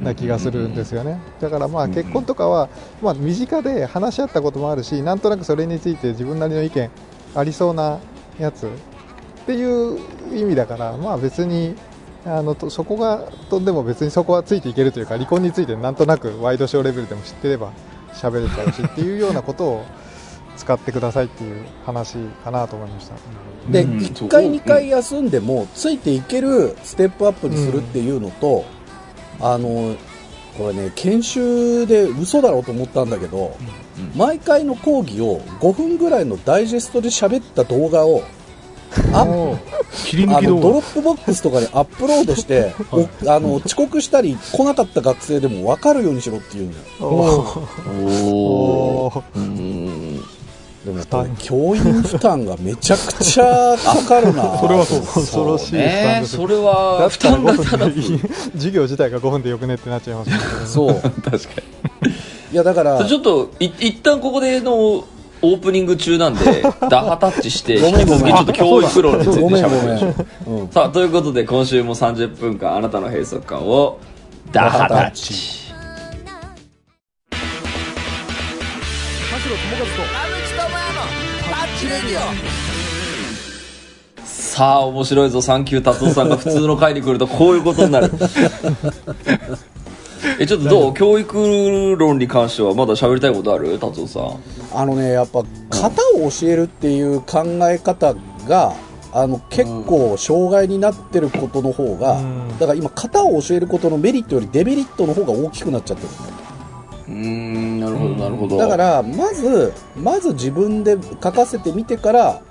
[0.02, 1.22] な気がするんですよね。
[1.40, 6.90] だからまあうん結婚とかは、まあ身近で話し合ったこともあるし、なんとなくそれについて自分なりの意見
[7.36, 8.00] ありそうな
[8.40, 8.70] やつっ
[9.46, 10.00] ていう
[10.36, 11.76] 意味だから、まあ別に、
[12.26, 17.74] あのとそこがとんでも別にそこはついていけるというか離婚についてなんとなくワイドショーレベルでも知ってれば
[18.14, 19.86] 喋れちゃうしっていうようなことを
[20.60, 23.16] 使ってくださいっていう話かなと思いました。
[23.72, 23.98] で、うん。
[24.00, 28.66] 1回2回休んでも、ついていけるステップアップにするっていうのと、
[29.40, 29.96] あの、
[30.58, 33.56] これね、研修で嘘だろうと思ったんだけど、
[34.16, 38.22] 毎回の講義を5分ぐらいのダイジェストで喋った動画を、
[39.14, 39.58] アッ
[40.06, 46.72] 切り抜き動、Dropbox とかにアップロードして、おあの遅刻したり来なかった学生でも分かるようにしろっていうん。
[46.72, 46.84] だよ。
[47.00, 47.06] お
[49.08, 49.24] お
[50.86, 51.04] でも
[51.38, 54.58] 教員負担がめちゃくちゃかかるな。
[54.60, 56.38] それはそう恐ろしい負担ねです。
[56.38, 57.86] それは負担が5ただ
[58.54, 60.38] 授業自体が5分でよくねってなっちゃいますね。
[60.66, 60.94] そう。
[61.22, 61.38] 確か
[62.04, 62.12] に。
[62.54, 70.08] いやだから、ちょっとい一旦ここでのオープニング中なんでダハタッチして引き続きちょっと教育論についてごめんご喋りましょ
[70.48, 70.52] う。
[70.52, 70.68] うん。
[70.70, 74.00] さあということで今週も30分間あなたの閉塞感を
[74.52, 75.60] ダハタッチ
[84.26, 85.42] さあ面白いぞ。
[85.42, 88.12] サンキュー達夫さんが普通の回に来るとこういうことになる。
[90.38, 90.94] えちょっとどう？
[90.94, 93.80] 教育論に関してはまだ喋りたいことある？
[93.80, 94.40] 達夫さん。
[94.78, 98.14] あのね、やっぱ、型を教えるっていう考え方
[98.48, 98.74] が、
[99.14, 102.50] あの、結構、障害になってることの方が、うん。
[102.60, 106.10] だから今、型を教えることのメリットよりデメリットの方が大きくなっちゃってる
[107.10, 108.58] うーんなるほどなるほど。
[108.58, 112.42] だから、まず、まず自分で書かせてみてから、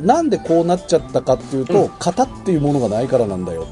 [0.00, 3.66] なんでこうなっちゃったかっていうと、型っていうものがないからなんだよ。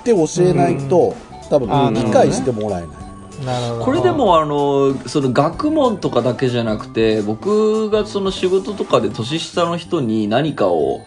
[0.00, 1.14] って教えないと、
[1.50, 3.08] 多分理解してもらえない。
[3.44, 3.84] なるほど。
[3.84, 11.06] これでもあのその学問とかだけじゃなくて僕がその仕事とかで年下の人に何かを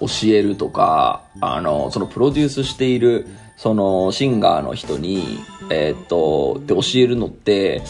[0.00, 5.38] 教えるとかあのそのプロデュースしているそのシンガーの人に
[5.70, 7.82] えーっとで教えるのって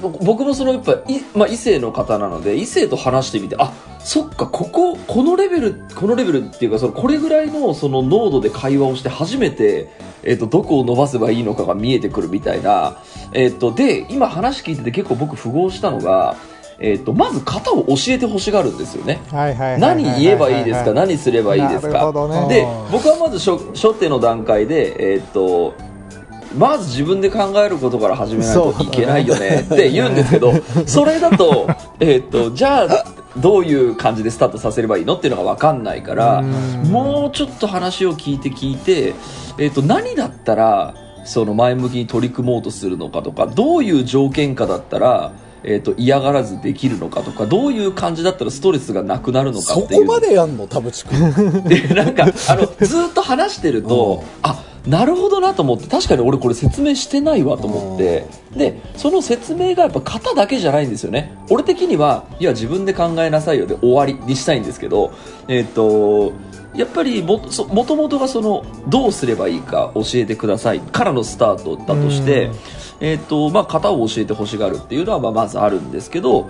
[0.00, 1.02] 僕もそのやっぱ、
[1.34, 9.88] まあ、異性の方なので異性と話してみてあそっかこここのレベルこのレベルっていうかそのこれぐらいのその濃度で会話をして初めて、
[10.24, 13.00] えっとどこを伸ばせばいいのかが見えてくるみたいな、
[13.32, 16.36] えっとで今話聞いてて結構僕符合したのが、
[16.78, 19.20] えっとまず型を教えてほしがるんですよね。
[19.78, 20.92] 何言えばいいですか？
[20.92, 22.48] 何すればいいですなるかほどね。
[22.48, 25.74] で僕はまず初初手の段階でえーっと
[26.56, 30.52] まず自分で考えることから始めないといけないよねって言うんですけど
[30.86, 31.66] それだと,、
[31.98, 33.04] えーっとじゃあ
[33.38, 36.90] どういう感じでスタートさせればいいのっていうのが分かんないからうん。
[36.90, 39.14] もうちょっと話を聞いて聞いて、
[39.56, 45.32] えーっと何だったらその前向きに取り組もうとするのかとかどういう条件下だったら
[45.64, 50.66] えー、と嫌がらずできるのかとかどういう感じだったらストレスがなくなるのかそっていうこまでやんの？
[50.66, 51.62] 田淵君。
[51.64, 54.28] でなんかあのずーっと話してると、うん。
[54.42, 58.26] あなるほどなと思って確かに俺これ説明してないわと思って。
[58.56, 61.34] でその説明がやっぱ型だけじゃないんですよね。
[61.50, 65.12] 俺的にはいや自分で考えなさいよで終わりにしたいんですけど
[65.48, 66.32] えっ、と
[66.74, 72.54] やっぱりもそもともとがそのどうすればいいか教えてくださいからのスタートだとしてうん
[73.02, 76.48] えっ、とまあ型を教えてほしがるっていうのはまあまずあるんですけど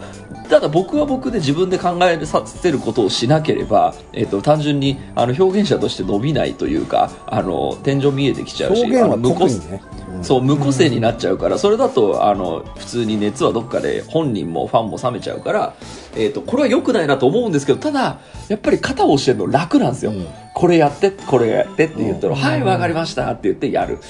[0.51, 9.83] ただ僕は僕で自分で考えさせることをしなければ、えっと単純にあの表現者として伸びないというかあの天井見えてきちゃうし表現はあの無個特にね。
[10.11, 10.25] うん。
[10.25, 15.75] そう無個性になっちゃうから、それだとあの普通に熱はどっかで本人もファンも冷めちゃうから、
[16.17, 20.27] えっとこれは良くないなと思うんですけどただやっぱり型を教えるの楽なんですよ、うん。
[20.53, 22.41] これやってこれやってって言ったら「うん。
[22.41, 24.01] はいわかりました」って言ってやる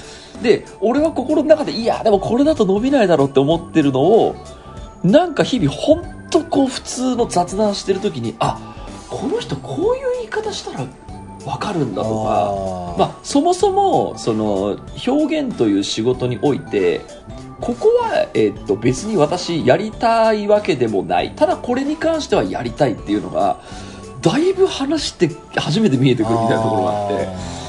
[0.42, 4.37] で俺は心の中でいやでもこれだと伸びないだろうって思ってるのを
[5.02, 8.59] なんか日々本当こう普通の雑談してる時にあ
[9.09, 10.87] この人こういう言い方したら
[11.44, 17.00] わかるんだとかまあ、そもそもその表現という仕事において
[17.61, 21.33] ここは、えっと別に私やりたいわけでもない。
[21.37, 23.61] ただこれに関してはやりたいっていうのが
[24.20, 27.62] だいぶ話して初めて見えてくるみたいなところがあって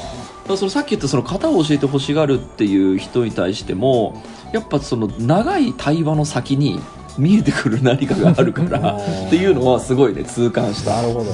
[0.46, 6.80] そのさっき言ったその型を教えてほしがるっていう人に対してもやっぱその長い対話の先に
[7.16, 11.26] 見えてくる何かがあるから っていうのはすごいね痛感したなるほど。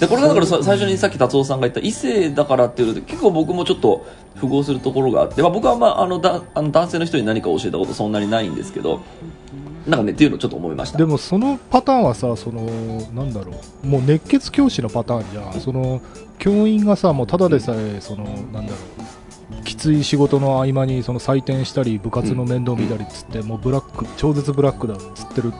[0.00, 9.00] でこれがだからさ最初にさっき達夫さんが言った異性だからっていうので結構僕もちょっと符合するところがあって、まあ、僕は、まあ、あのだあの男性の人に何か教えたことそんなにないんですけど
[9.86, 10.98] なんかねっていうのをちょっと思いました。
[10.98, 12.62] でもそのパターンはさその
[13.14, 13.52] なんだろ
[13.84, 15.60] うもう熱血教師のパターンじゃん。
[15.60, 16.00] その
[16.38, 19.16] 教員がさもうただでさえそのなんだろう
[19.64, 25.52] きつい仕事の合間にその採点したり部活の面倒見たりっつって、もうブラック超絶ブラックだっつってる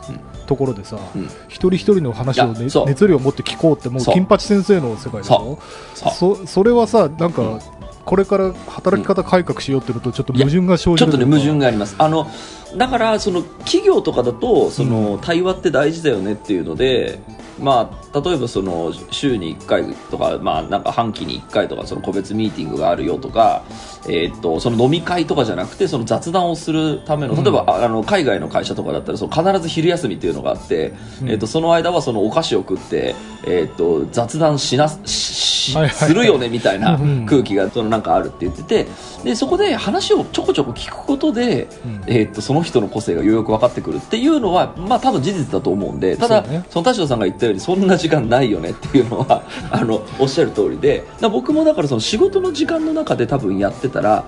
[0.46, 1.26] ところでさ、うん。
[1.48, 5.58] 一人一人の話を、ね熱量を持って聞こうってもう金八先生の世界だろ
[5.94, 6.36] そう。
[6.36, 7.60] そそれはさなんか、うん
[8.06, 11.96] これから働き方改革しようっていうのとちょっと矛盾が生じるちょっとね矛盾ががあります。
[11.98, 12.30] あの
[12.76, 17.20] だからその企業とかだとその対話って大事だよねっていうので、
[17.58, 23.64] まあ、例えばその週に1回とか,、まあ、なんか半期に1回とかその個別ミーティングがあるよとか、
[24.08, 30.92] えーっとその飲み会とかじゃなくてその雑談をするための例えば、ああの海外の会社とかだったらその必ず昼休みっていうのがあって、
[31.22, 31.30] うん。
[31.30, 33.14] えーっとその間はそのお菓子を食って、
[33.46, 36.08] えーっと雑談しなししはいはいはい。
[36.08, 38.86] するよねみたいなうん空気がそのなんかあるって言ってて
[39.24, 42.04] でそこで話をちょこちょこ聞くことで、うん。
[42.06, 46.64] えーっとその人の個性がようやく分かってくるっていうのは、まあ、多分事実だと思うんでただそうね。
[46.70, 51.04] その田代さんが言ったようにそんな時間ないよねっていうのは あのおっしゃる通りで。
[51.30, 54.24] 僕もだからその仕事の時間の中で多分やってたら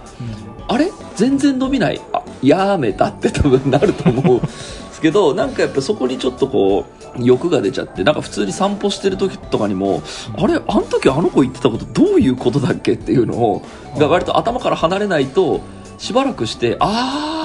[0.68, 0.90] あれ？
[1.16, 2.00] 全然伸びない。
[2.12, 4.48] あやめたって多分なると思うんで
[4.92, 6.84] すけど なんかやっぱそこにちょっとこ
[7.18, 10.02] う欲が出ちゃってなんか普通に散歩してる時とかにも
[10.36, 10.54] あれ？
[10.66, 13.62] あの時あの子言ってたことどういうことだっけっていうのを
[13.98, 15.60] が割と頭から離れないと
[15.98, 17.37] しばらくしてああ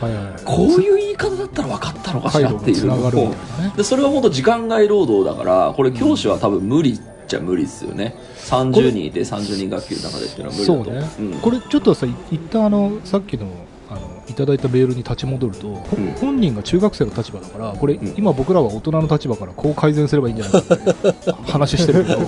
[0.00, 0.34] はいはいはい。
[0.44, 2.86] こういう言い方だったら分かったのかしらっていう。
[2.86, 3.34] の
[3.76, 8.14] でそれは本当時間外労働だからこれ教師は多分無理っちゃ無理ですよね。
[8.46, 11.40] 30人いて30人学級の中でっていうのは無理そうね、うん。
[11.40, 13.46] これちょっとさい一旦あのさっきの
[13.90, 16.12] あのいただいたメールに立ち戻ると、ほうん。
[16.12, 20.78] 本人が中学生の立場だからこれ、ん今僕らは大人の立場からこう改善すればいいんじゃないかっ
[21.14, 22.20] て話してるけど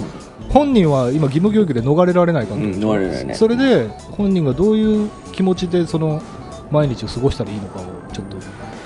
[0.48, 6.22] 本人は今義務教育で逃れられないから、うんそれで本人がどういう気持ちでその
[6.70, 8.37] 毎日を過ごしたらいいのかをちょっと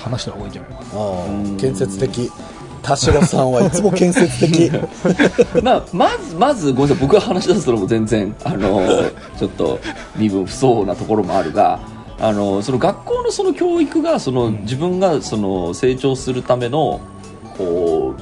[0.01, 0.71] 話した方がいいんじゃない？
[0.71, 0.85] か
[1.55, 2.31] な建設的。
[2.83, 4.71] 田代さんはいつも建設的。
[5.65, 8.83] まあ、まず、まず、ごめんなさい、僕が話し出すのも全然、あの、
[9.39, 9.79] ちょっと、
[10.17, 11.79] 身分不相応なところもあるが、
[12.21, 17.01] あの、その学校のその教育が、その、自分が、その、成長するための、
[17.57, 18.15] こ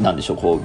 [0.00, 0.58] う、なんでしょう、こ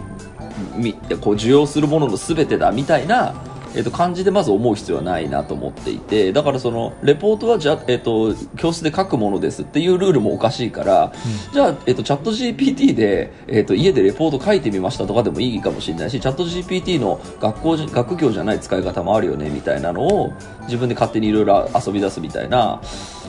[0.75, 3.33] う、みこう受容するものの全てだみたいな、
[3.77, 11.13] えっと感じでまず思う必要はないなと思っていてだからそのレポートはじゃ、えっと教室で書くものですっていうルールもおかしいから、
[11.53, 22.81] じゃあ、えっとチャット GPT で、えっと家でレポート書いてみましたとかでもいいかもしれないしチャット GPT の学校じ学業じゃない使い方もあるよねみたいなのを自分で勝手にいろいろ遊び出すみたいな。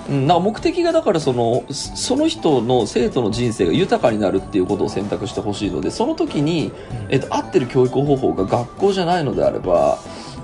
[0.08, 6.72] うん、な目的がだからそのそその人の生徒の人生が豊かになるっていうことを選択してほしいのでその時に、
[7.10, 9.98] えっと、合ってる教育方法が学校じゃないのであれば、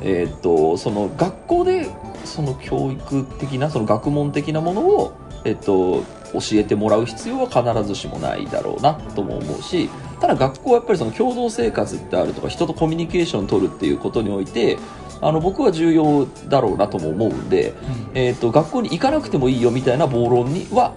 [0.05, 1.89] えっと、その学校で
[2.25, 5.15] その教育的なその学問的なものを、
[5.45, 9.89] えっと、教えてもらう必要は必ずしもないだろうなとも思うし
[10.21, 14.79] ただ学校はやっぱりその共同生活ってあるとか人とコミュニケーションを取るっていうことにおいて
[15.23, 17.73] あの僕は重要だろうなとも思うんで、
[18.13, 20.93] えー、と学校に行かなくてもいいよみたいな暴論には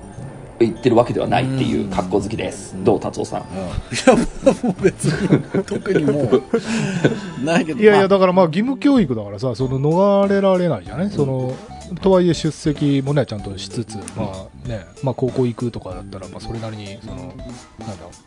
[0.60, 2.76] 言ってるわけではないっていう格好好きです。
[2.84, 3.42] どう達夫さん？
[3.42, 3.46] い
[4.06, 4.16] や、
[4.64, 6.44] もう別に、特にもう、
[7.44, 7.80] ないけど。
[7.80, 11.56] いやいや、まあだからまあ義務教育だからさ、その逃れられないじゃない、その、
[12.02, 17.36] とはいえ出席もね、ちゃんとしつつ、まあね、まあ高校行くとかだったら、まあそれなりに、その、なんだ、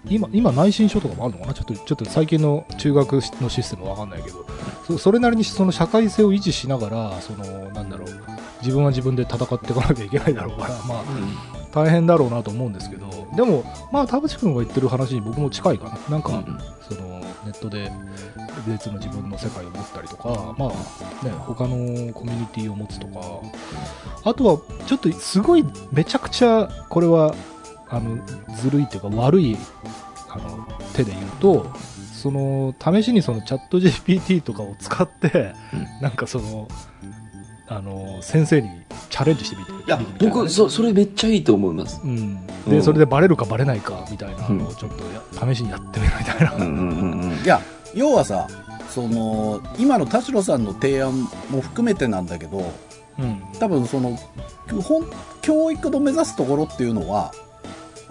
[0.09, 1.55] 今、今内申書とかもあるのかな？
[1.55, 4.47] ちょっと、ちょっと最近の中学のシステムわかんないけど、
[4.87, 8.09] そそれなりにその社会性を維持しながら、その、なんだろう、
[8.62, 11.05] 自分は自分で戦っていかなきゃいけないだろうから、まあ、
[11.72, 15.98] 大変だろうなと思うんですけど、でも、まあ、田淵君が言ってる話に僕も近いかな。
[16.09, 16.59] なんか、うん
[16.90, 17.90] その、ネットで
[18.66, 23.20] 別の自分の世界を持ったりとか、まあ、ね、他のコミュニティを持つとか、
[24.24, 27.35] あとは、ちょっとすごい、めちゃくちゃ、これは、
[27.88, 28.18] あの、
[28.56, 29.56] ずるいっていうか悪い、
[30.28, 31.66] あの、手で言うと、
[32.12, 36.02] その、試しにそのチャット GPT とかを使って、うん。
[36.02, 36.68] なんかその、
[37.70, 38.68] あの、先生に
[39.11, 39.70] チャレンジしてみて。
[39.70, 42.00] いや僕そそれめっちゃいいと思います。
[42.02, 42.83] うん、で、うん。
[42.83, 44.59] それでバレるかバレないかみたいなうん。
[44.59, 45.04] のをちょっと
[45.44, 47.33] や試しにやってみるみたいな、うんうんうんうん。
[47.33, 47.61] いや、
[47.94, 48.48] 要はさ、
[48.88, 52.72] その、今の田代さんの提案も含めてなんだけど、
[53.20, 53.40] うん。
[53.61, 54.18] 多分その、
[54.83, 55.06] 本
[55.40, 57.33] 教育の目指すところっていうのは、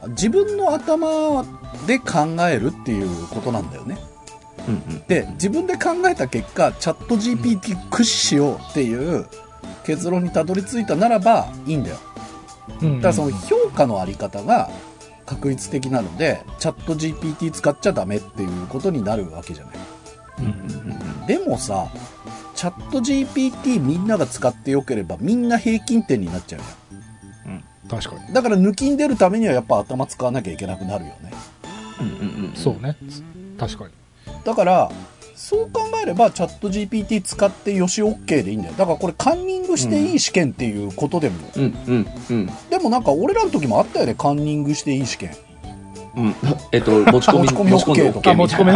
[0.10, 1.44] 自分の頭
[1.86, 3.98] で考えるっていうことなんだよね。
[4.70, 9.26] うんうんで、自分で考えた結果、チャット GPT 駆使しようっていう
[9.86, 11.98] 結論にたどり着いたならばいいんだよ。
[12.82, 14.70] うんだからその評価のあり方が
[15.26, 19.76] 確率的なので、チャット GPT 使っちゃダメっていうことになるわけじゃない。
[20.40, 20.50] うんう
[20.94, 21.88] んでもさ、
[22.56, 26.66] チャット GPT みんなが使ってよければみんな平均点になっちゃうじ
[27.90, 28.34] 確かにゃん。
[28.34, 31.32] だから抜きん出るためにはやっぱ頭使わなきゃいけなくなるよね。
[32.00, 32.96] うんうんうんそうね
[33.60, 33.92] 確かに
[34.46, 34.92] だから、
[35.40, 38.74] そう考えればチャット GPT 使ってよし OK でいいんだよ。
[38.78, 42.50] だからこれカンニングしていい試験っていうことでも、うんうんうん。
[42.70, 45.32] でもなんか俺らの時もあったよね、カンニングしていい試験。
[46.18, 46.36] うん。
[46.74, 48.32] えっと 持ち込み持ち込み OK とか。
[48.32, 48.72] あ持ち込み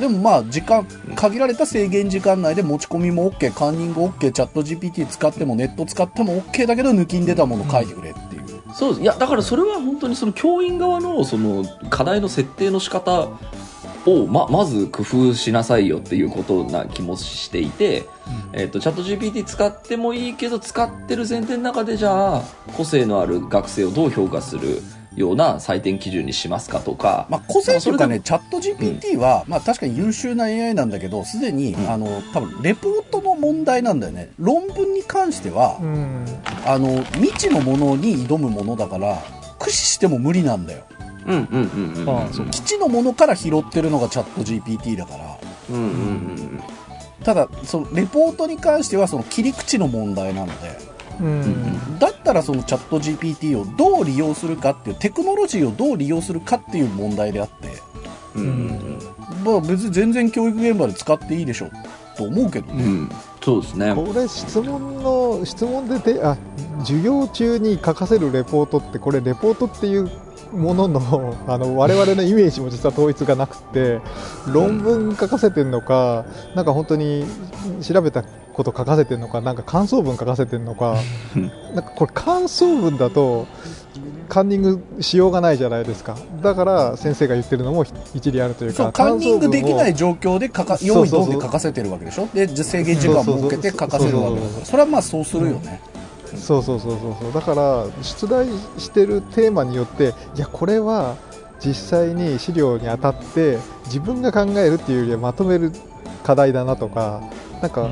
[0.00, 8.42] でもまあ時間、限られた制限時間内で持ち込みも OK、カンニング OK、チャット GPT 使ってもネット使っても OK だけど抜きん出たもの書いてくれっていう。
[8.72, 9.02] そうです。
[9.02, 13.28] いやだからそれは本当にその教員側のその課題の設定の仕方
[14.08, 18.06] をままず工夫しなさいよっていうことな気もしていて、
[18.52, 22.42] えっとチャット GPT 使ってもいいけど使ってる前提の中でじゃあ
[22.76, 24.82] 個性のある学生をどう評価する
[25.18, 31.90] ような採点基準にしますかとか、まあ、個性というかね、まあチャット GPT は、まあ確かに優秀な AI なんだけど、すでに、ん。
[31.90, 34.30] あの、多分レポートの問題なんだよね。
[34.38, 36.24] 論文に関してはう、ん。
[36.64, 39.18] あの、未知のものに挑むものだから、
[39.58, 40.84] 駆使しても無理なんだよ。
[41.26, 45.38] うんうんうんうんうんああそう基地のものから拾ってるのがチャット GPT だから。
[45.70, 46.62] うんうんうん
[47.24, 50.78] ただ、そのレポートに関してはその切り口の問題なので、
[51.20, 51.98] うん。
[51.98, 57.68] だったらそのチャット GPT をどう利用するかっていう、テクノロジーをどう利用するかっていう問題であって、
[58.34, 58.98] うんうん
[59.44, 61.70] まあ別に全然教育現場で使っていいでしょ
[62.16, 62.84] と思うけどね。
[62.84, 63.10] うんうん。
[63.42, 63.94] そうですね。
[63.94, 66.36] これ質問の質問でてあ
[66.80, 70.10] 授業中に書かせるレポートってこれレポートっていう
[70.52, 74.00] ものの あの我々のイメージも実は統一がなくて
[74.46, 77.24] 論文書かせてるのかなんか本当に
[77.82, 80.96] 調べたこと書かせてるのかなんか感想文書かせてるのか
[81.74, 83.46] なんかこれ感想文だと
[84.28, 86.14] カンニングしようがないじゃないですか。
[86.42, 87.84] だから先生が言ってるのも
[88.14, 92.28] 一理あるというそう、かカンニングできない感状況で書か、用意どんで書かせてるわけでしょ？
[92.34, 94.66] で、制限時間を設けて書かせるわけだから。
[94.66, 95.80] それはまあそうするよね。
[95.84, 95.97] 想文を
[96.36, 97.16] そうそうそうそう。
[97.20, 98.46] そうだから出題
[98.78, 101.16] してるテーマによっていやこれは
[101.64, 105.72] 実際に資料に当たって自分が考えるっていうよりはまとめる
[106.22, 107.22] 課題だなとか
[107.60, 107.90] なんか、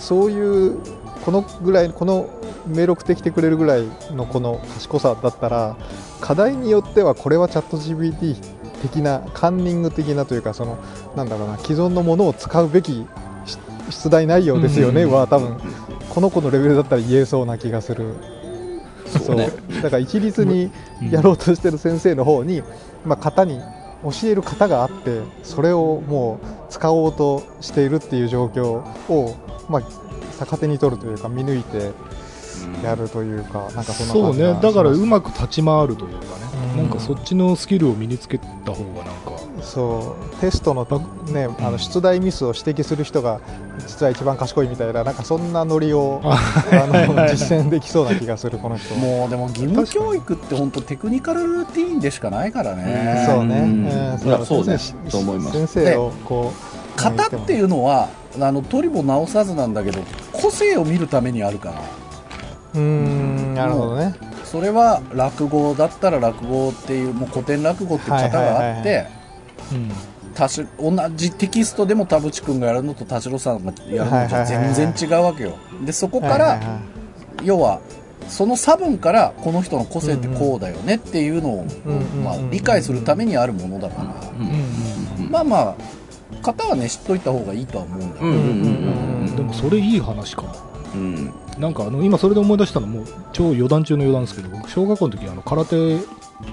[0.00, 0.80] そういう
[1.24, 2.28] このぐらいこの
[2.66, 5.76] メール送ってきてくれるぐらいのこの賢さだったら
[6.20, 8.36] 課題によってはこれはチャット GPT
[8.82, 10.78] 的なカンニング的なというかその
[11.16, 13.06] なんだろうな既存のものを使うべき
[13.44, 13.58] し
[13.90, 15.12] 出題内容ですよね、うん。
[15.12, 15.56] は多分
[16.10, 18.14] この子のレベルだったら言えそうな気がする。
[19.24, 19.50] そうね。
[19.82, 20.70] だから一律に
[21.10, 22.62] やろうとしてる先生の方に、
[23.04, 23.60] まあ、型に
[24.02, 29.36] 教える型があってそれをもう使おうとしているっていう状況を、
[29.68, 29.82] まあ、
[30.38, 31.90] 逆手に取るというか見抜いて
[32.84, 34.60] やるというか、なんかそんなそう感じがね。
[34.62, 39.32] だからうしまく立ち回るというかね、うんなんかそっちのスキルを身につけた方がなんか。
[39.62, 40.86] そうテストの、
[41.32, 43.40] ね、あの出題ミスを指摘する人が
[43.86, 46.38] 実は一番賢いみたいななんかそんなノリをあ
[46.72, 48.94] の実践できそうな気がするこの人。
[48.94, 53.24] もうでも義務教育って本当テクニカルルーティーンでしかないからね。
[53.26, 54.44] そうね、うん。
[54.44, 54.78] そうね。
[54.78, 55.66] しと思います。
[55.66, 56.52] 先生をこ
[56.96, 58.08] う型っていうのは、
[58.40, 60.00] あの、取りも直さずなんだけど、
[60.32, 61.82] 個性を見るためにあるから。
[62.74, 64.14] うーんなるほどね
[64.50, 69.06] それは落語だったら落語っていうもう古典落語っていう型があって
[70.76, 75.56] 同じテキストでも田淵君がやるのと田代さんがやるのと全然違うわけよ。
[75.84, 76.60] でそこから
[77.44, 77.80] 要は
[78.26, 81.64] その差分からこの人の個性ってこうだよねっていうのを、
[82.24, 84.32] まあ、理解するためにあるものだから、
[85.30, 85.76] まあまあ
[86.42, 89.36] 型はね知っといた方がいいとは思うんだけど。
[89.36, 90.54] でもそれいい話かも。
[90.94, 96.00] うんなんかあの今それで思い出したのも超余談中の余談ですけど僕小学校の時あの空手や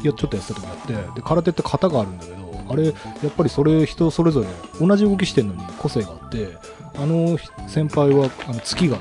[0.04, 2.38] ちょっとやってた時あってで空手って型があるんだけど
[2.70, 2.94] あれやっ
[3.36, 4.48] ぱりそれ人それぞれ
[4.86, 6.58] 同じ動きしてるのに個性があって
[6.96, 7.38] あの
[7.68, 8.98] 先輩はあの突きが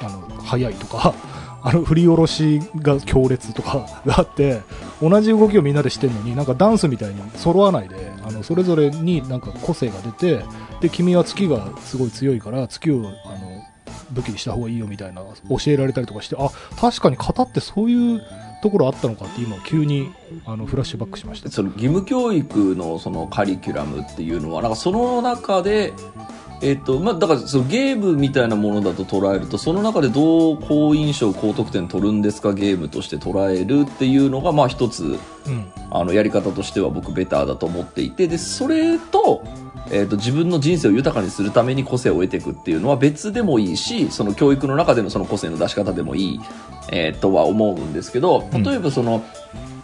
[0.00, 1.14] あの速いとか
[1.62, 4.62] あの振り下ろしが強烈とかがあって
[5.02, 10.44] 同じ動きをみんなでしてるのになんかダンスみたいに揃わないであのそれぞれになんか個性が出て
[10.80, 13.55] で君は突きがすごい強いから突きをあの
[14.10, 18.22] 武器にした方がいいよみたいな教えられたりとかしてあ確かに型ってそういう
[18.62, 20.12] ところあったのかって今急に
[20.44, 21.50] あのフラッシュバックしました。
[21.50, 25.92] その義務教育のそのカリキュラムっていうのはなんかその中で
[26.62, 35.70] えっとまあ、だからそのゲームみたいなものだと捉えるとその中でどう好印象高得点取るんですかゲームとして捉えるっていうのがまあ一つうん。
[35.90, 39.42] あのやり方としては僕ベターだと思っていてでそれと,、
[39.90, 46.40] えー、と自分の人生を豊かにするために個性を得ていくっていうのは別でもいいしその教育の中でのその個性の出し方でもいい、
[46.90, 49.24] えーとは思うんですけど例えばその、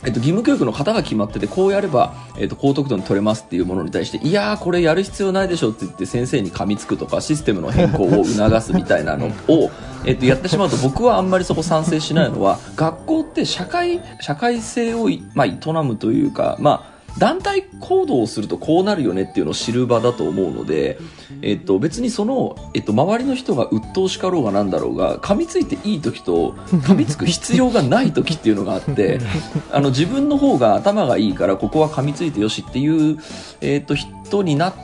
[0.05, 9.71] えっと、義務教育の型が決まっててこうやれば、えっと、高得点取れますっていうものに対していやーこれやる必要ないでしょって言って先生に噛みつくとかシステムの変更を促すみたいなのを、
[10.05, 20.99] えっと、やってしまうと僕はあんまりそこ賛成しないのは学校って社会社会性をい、まあ、営むというか、まあ、団体行動をするとこうなるよねっていうのを知る場だと思うので、
[21.43, 29.21] えっと、別にその、えっと、周りの人が鬱陶しかろうがなんだろうが噛みついていい時と噛みつく必要がない時っていうのがあって
[29.73, 33.19] あの自分の方が頭がいいからここは噛みついてよしっていう、
[33.61, 34.75] えっと、人になっ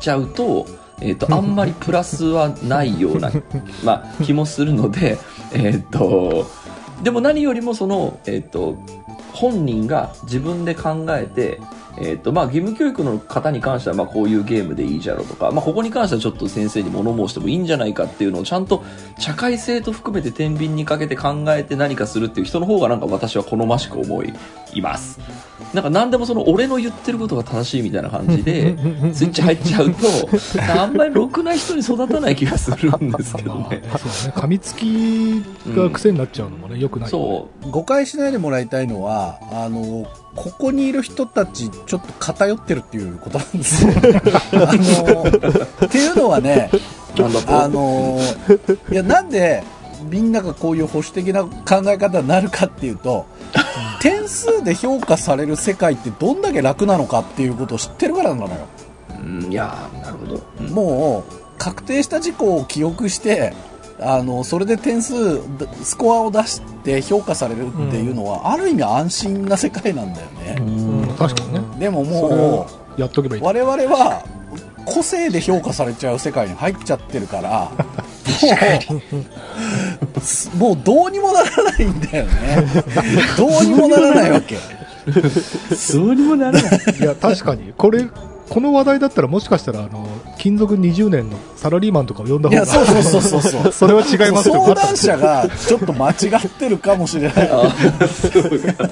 [0.00, 0.66] ちゃうと。
[1.00, 3.32] えっと あんまりプラスはないような、
[3.82, 5.18] まあ、気もするので、
[5.52, 6.46] えっと
[7.02, 8.78] でも何よりもその、えっと
[9.34, 11.60] 本人が自分で考えて、
[11.98, 18.84] えっとまあ、義務教育の方に関してはまあこういうゲームでいいじゃろうとか、まあ、ここに関してはちょっと先生に物申してもいいんじゃないかっていうのをちゃんと
[19.18, 24.32] 社会性と含めて天秤にかけて考えて何かするっていう人の方がなんか私は好ましく思い
[24.80, 25.20] ます。
[25.74, 28.76] なんか何でもその俺の言ってることが正しいみたいな感じで
[29.12, 30.06] スイッチ入っちゃうと
[30.80, 33.82] あんまりろくな人に育たない気がするんですけどね。
[33.98, 34.32] そうね。
[34.36, 35.42] 噛みつき
[35.74, 37.70] が癖になっちゃうのもねよくないそう。
[37.70, 40.06] 誤解しないでもらいたいのはあの
[40.36, 43.92] ここにいる人たちちょっと偏ってるっていうことなんですよ。
[44.54, 45.24] あの
[45.86, 46.70] っていうのはね
[47.18, 48.20] なんだとあの
[48.92, 49.64] いやなんで
[50.10, 53.26] みんながこういう保守的な考え方になるかっていうと
[54.24, 58.66] 点数で評価される世界ってどんだけ楽なのかっていうことを知ってるからなのよ。
[59.22, 60.66] うんいやーなるほど、うん。
[60.68, 63.52] もう確定した事項を記憶して
[64.00, 65.40] あのそれで点数
[65.82, 71.16] スコアを出して評価されるっていうのは、ある意味安心な世界なんだよね、うん。
[71.16, 71.60] 確かにね。
[71.78, 72.66] でもも
[72.96, 74.24] やっとけばいいう我々は
[74.84, 79.93] 個性で評価されちゃう世界に入っちゃってるからもう
[80.56, 82.66] もうどうにもならないんだよね。
[83.36, 84.56] どうにもならないわけ。
[85.76, 86.80] そうにもならない。
[87.00, 87.72] いや確かに。
[87.76, 88.06] これ
[88.48, 92.62] この話題だったらもしかしたらあの勤続20年のサラリーマンとかを呼んだ方が。
[92.62, 94.62] いやそうそうそうそう それは違いますよ。
[94.64, 97.50] 相談者がちょっと間違ってるかもしれない。
[97.50, 97.72] あ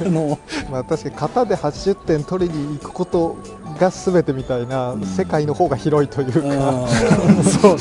[0.09, 0.39] の
[0.71, 3.37] まあ、確かに型で80点取りに行くこと
[3.79, 7.45] が全てみたいな世界の方が広いというか、うん。
[7.45, 7.77] そう。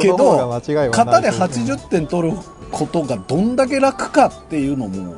[0.00, 0.90] けど型でという。
[0.90, 2.36] か80点取る
[2.70, 5.14] ことがどんだけ楽かっていうのもん。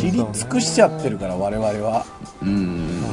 [0.00, 2.04] 知り尽くしちゃってるから我々は。
[2.42, 3.09] うん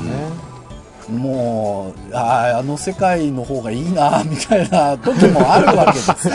[1.09, 6.33] もうあーあの世界の方がいいな みたいな時もあるわけですよ。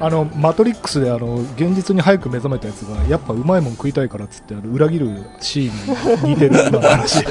[0.00, 7.24] あのマトリックスであの現実に早く目覚めたやつがやっぱうまいもん食いたいからっつってあの裏切るシーンに似てる 今の話。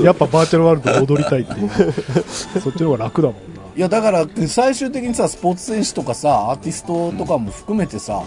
[0.00, 1.70] やっぱバーチャルワールドで踊りたいっていう。
[2.60, 3.40] そっちの方が楽だもんな。
[3.76, 8.22] いやだから最終的にさスポーツ選手とかさアーティストとかも含めてさ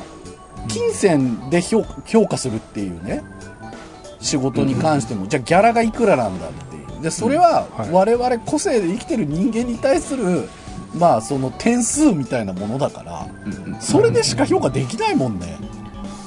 [0.67, 3.23] 金銭で評評価するっていうね
[4.23, 6.72] 仕事に関しても、じゃあギャラがいくらなんだって
[7.03, 7.91] でそれははい。
[7.91, 10.49] 我々個性で生きてる人間に対する
[10.95, 13.27] まあその点数みたいなものだから
[13.79, 15.57] それでしか評価できないもんね、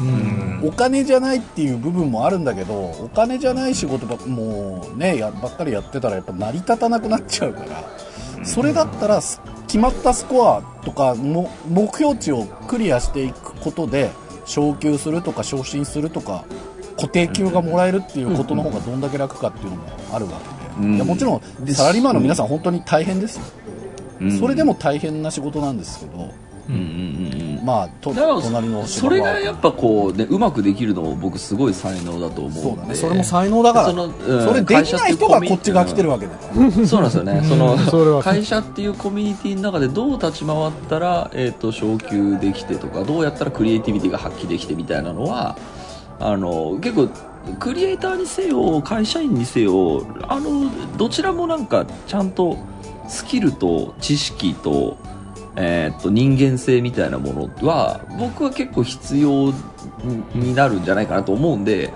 [0.00, 0.68] うん。
[0.68, 14.10] お金じゃないっていう部分もあるんだけどお金じゃない仕事ばもうねやばっかりやってたらやっぱ成り立たなくなっちゃうからそれだったらす決まったスコアとかも目標値をクリアしていくことで
[14.44, 16.44] 昇給するとか昇進するとか
[16.96, 23.44] 固定給がもらえるっていうことの方がどんだけ楽かっていうのもあるわけいやもちろんサラリーマンの皆さん本当に大変ですよ、
[24.20, 24.38] うん。
[24.38, 26.32] それでも大変な仕事なんですけど
[26.68, 27.64] うんうんうんうん。
[27.64, 32.60] まあとだから隣のそれがやっぱこうねうまくできるのも僕すごい才能だと思うんで。
[32.60, 32.94] そうだね。
[32.94, 33.86] それも才能だから。
[33.86, 36.86] そのうんそれできない人がこっちが来てるわけだから。
[36.86, 37.42] そうなんですよね。
[37.46, 45.56] その会社っていうコミュニティの中でどう立ち回ったら、えー、と昇給できてとかどうやったらクリエイティビティが発揮できてみたいなのは
[46.18, 47.08] あの結構
[47.58, 52.58] クリエイターにせよ会社員にせよあのどちらもなんかちゃんと
[53.08, 54.96] スキルと知識と,、
[55.56, 59.52] えー、と人間性みたいなものは僕は結構必要
[60.34, 61.92] になるんじゃないかなと思うんで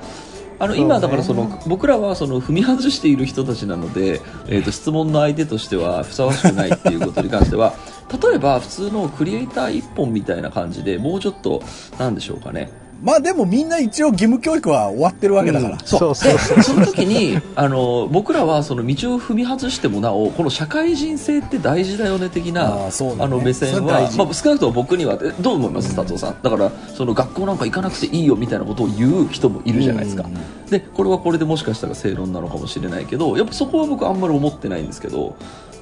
[0.60, 7.74] あの今だからその僕らはその踏み外している人たちなので、えー、と質問の相手としてはふさわしくないっていうことに関しては
[8.22, 11.62] 例えば普通のクリエイター一本みたいな感じでもうちょっと
[11.98, 12.70] なんでしょうかね
[13.02, 16.32] まあでもみんな一応義務教育は終わってるわけだから、そうそう。
[16.32, 22.92] でその時にあの僕らはその道を踏み外してもなおこの社会人性って大事だよね的なあね。
[23.18, 25.96] あの目線はまあ、少なくとも僕にはえどう思います？
[25.96, 26.42] 達夫さん。
[26.42, 30.66] だからその学校なんか行かなくていいよみたいなことを言う人もいるじゃないですか、うんうん。
[30.66, 35.36] でこれはこれでもしかしたら正論なのかもしれないけどやっぱそこは僕あんまり思ってないんですけど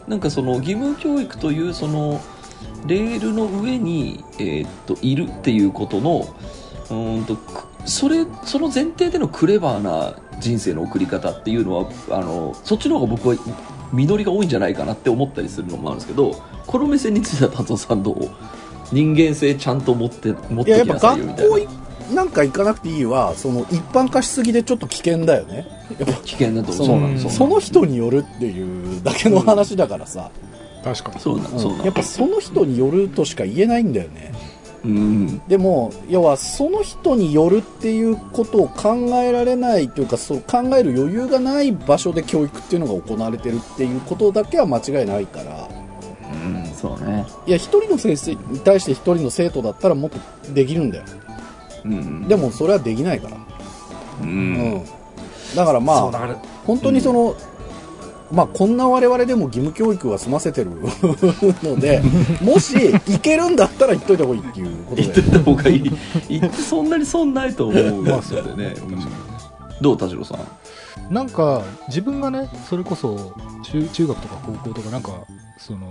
[0.06, 2.20] なんかその義務教育というその
[2.86, 6.28] レールの上に、えーっといるっていうことの
[6.90, 13.36] うーんとくそれその前提でのクレバーな人生の送り方っていうのはあのそっちの方が僕は
[13.92, 16.32] 実りが多いんじゃないかなって思ったりするのもあるんですけど
[16.66, 18.30] この目線については達夫さんどう？
[18.92, 21.50] 人間性ちゃんと持って持ってきなさいよみたいな。
[21.50, 21.68] 学校い
[22.14, 25.66] なんか行かなくていいはその一般化しすぎでちょっと危険だよね。
[25.98, 30.30] やっぱ危険だとそのそうその人によるっていうだけの話だからさ、
[30.82, 31.20] 確かに。
[31.20, 31.82] そうなんそうな。
[31.82, 34.32] んやっぱその人によるとしか言えないんだよね
[34.84, 35.38] うん。
[35.48, 45.68] でも要はその人によるっていうことを考えられないというかそう考える余裕がない場所で教育っていうのが行われてるっていうことだけは間違いないから。
[46.30, 47.26] うんそうね。
[47.46, 50.18] いや一人の先生に対して一人の生徒だったらもっと
[50.52, 51.04] できるんだよ。
[51.84, 53.36] うんでもそれはできないから。
[53.36, 54.54] ううん。
[54.76, 54.84] ん
[55.56, 57.34] だからまあ本当にその、
[58.30, 60.70] まあこんな我々でも義務教育は済ませてる
[61.62, 62.02] ので
[62.42, 65.92] もし行けるんだったら行っといた方がいいっていうことで言ってた方がいい
[66.28, 68.98] 言ってそんなに損ないと思うんですよね、うん
[69.80, 70.34] どう田代さ
[71.08, 71.14] ん？
[71.14, 75.24] なんか、自分がね、それこそ中、中学とか高校とか、なんか、
[75.56, 75.88] その、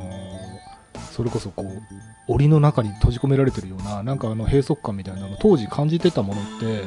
[1.11, 1.81] それこそこう、
[2.27, 6.83] 檻の中に閉じ込められてるような、なんかあの閉塞感みたいなのを当時感じてたものって、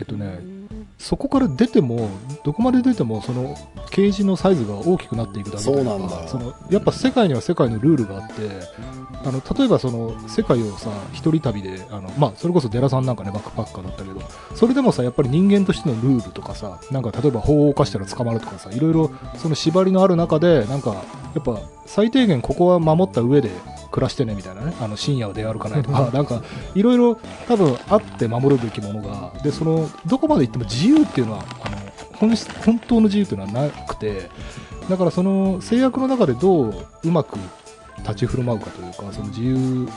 [0.00, 0.40] えっとね、
[0.98, 2.08] そこから出ても、
[2.42, 3.54] どこまで出ても、その、
[3.90, 6.22] ケージのサイズが大きくなっていくだけうなんだ。
[6.22, 8.32] よその、やっぱ世界には世界のルールがあって、
[9.24, 14.20] あの、例えばその、世界をさ、一人旅で、あの、まあ、それこそデラさんなんかね、バックパッカーだったけど、
[14.54, 21.04] それでもさ、やっぱり人間としてのルールとかさ、なんか例えば法を犯したら捕まるとかさ、いろいろその縛りのある中で、なんか、
[21.36, 23.50] やっぱ最低限ここは守った上で
[23.90, 26.42] 暮らしてねみたいなね、あの深夜を出歩かないとか、 なんか
[26.74, 27.16] いろいろ
[27.46, 31.76] 多分あって守るべきものが、で、その、どこまで行っても自由っていうのは、あの、
[32.14, 34.30] 本質本当の自由っていうのはなくて、
[34.88, 36.74] だからその制約の中でどう
[37.04, 37.38] うまく
[37.98, 39.88] 立ち振る舞うかというか、その自由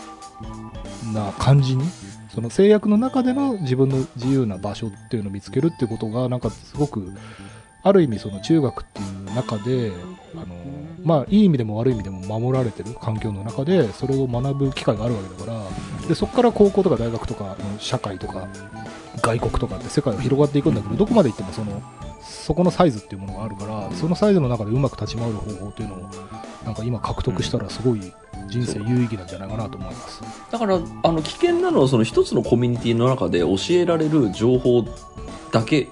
[1.14, 1.86] な感じに、
[2.36, 7.14] その制約の中での自分の自由な場所っていうのを見つけるっていうことが、なんかすごく、
[7.82, 9.92] ある意味その中学っていう中で、
[10.36, 10.46] あの、
[11.04, 18.48] まあいい意味でも悪い意味でも守られてる環境の中で、それを学ぶ機会があるわけだから、で、そこから高校とか大学とか社会とか、
[19.22, 21.82] 外国とかって世界が広がっていくんだけど、どこまで行ってもその、
[22.22, 26.10] そこのサイズっていうものがあるから、そのサイズの中でうまく立ち回る方法っていうのを、
[26.66, 28.14] なんか今獲得したらすごい
[28.50, 30.22] 人生有意義なんじゃないかなと思います。
[30.52, 34.86] だからあの危険なのはその一つのコミュニティの中で教えられる情報
[35.52, 35.88] だけ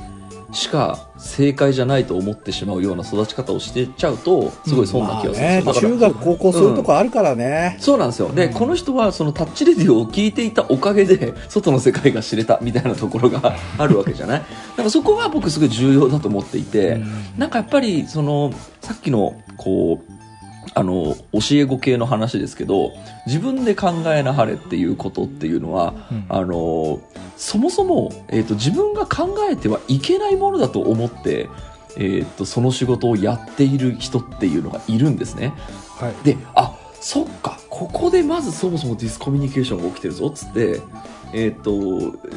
[0.53, 5.61] しか正解じゃないと思ってしまうような育ち方をしてっちゃうとすごい損なまあ気がする。
[5.61, 8.29] んですよ、ね中学高校そういうとこあるからね、そうなんですよ。
[8.29, 14.39] で、この人はそのタッチレディオを聞いていたおかげで、外の世界が知れたみたいなところがあるわけじゃない？
[14.41, 14.45] だ
[14.77, 17.01] からそこは僕すごい重要だと思っていて、
[17.37, 20.11] なんかやっぱり、その、さっきの、こう、
[20.77, 22.91] あの、教え子系の話ですけど、
[23.25, 27.01] 自分で考えなはれっていうことっていうのは、うんあの、
[27.35, 31.49] そもそも、えっ、と、自分が考えてはいけないものだと思って、
[31.97, 35.51] えっ、と、その仕事をやっている人っていうのがいるんですね。
[35.99, 36.13] はい。
[36.23, 40.79] で、あ、そっか、ここでまずそもそもディスコミュニケーションが起きてるぞ、つって、
[41.33, 41.71] えっ、と、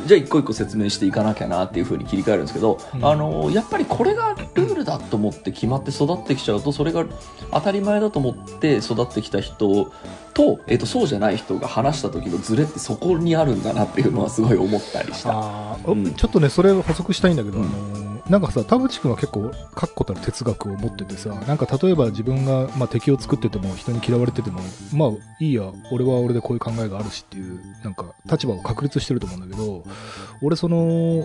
[0.07, 3.05] じゃあ一個一個説明していかなきゃなっていうふうに切り替えるんですけど、うん。
[3.05, 7.05] あの、やっぱりこれがルールだと思って決まって育ってきちゃうと、それが
[7.53, 9.93] 当たり前だと思って育ってきた人
[10.35, 15.77] と、えっ、と、そうじゃない人が話した時のズレってそこにあるんだなっていうのはすごい思ったりした。
[15.87, 16.15] うん。
[16.15, 17.65] ちょっとね、それ補足したいんだけど、うん。
[17.65, 24.61] あのなんかさ、田淵君は結構確固たる哲学を持っててさ、なんか例えば自分が、まあ、敵を作ってても人に嫌われてても、
[24.95, 25.11] まあ
[25.41, 29.85] いいや、俺は俺でこういう考えがあるしっていう、なんか立場を確立してると思うんだけど、
[30.43, 31.25] 俺その、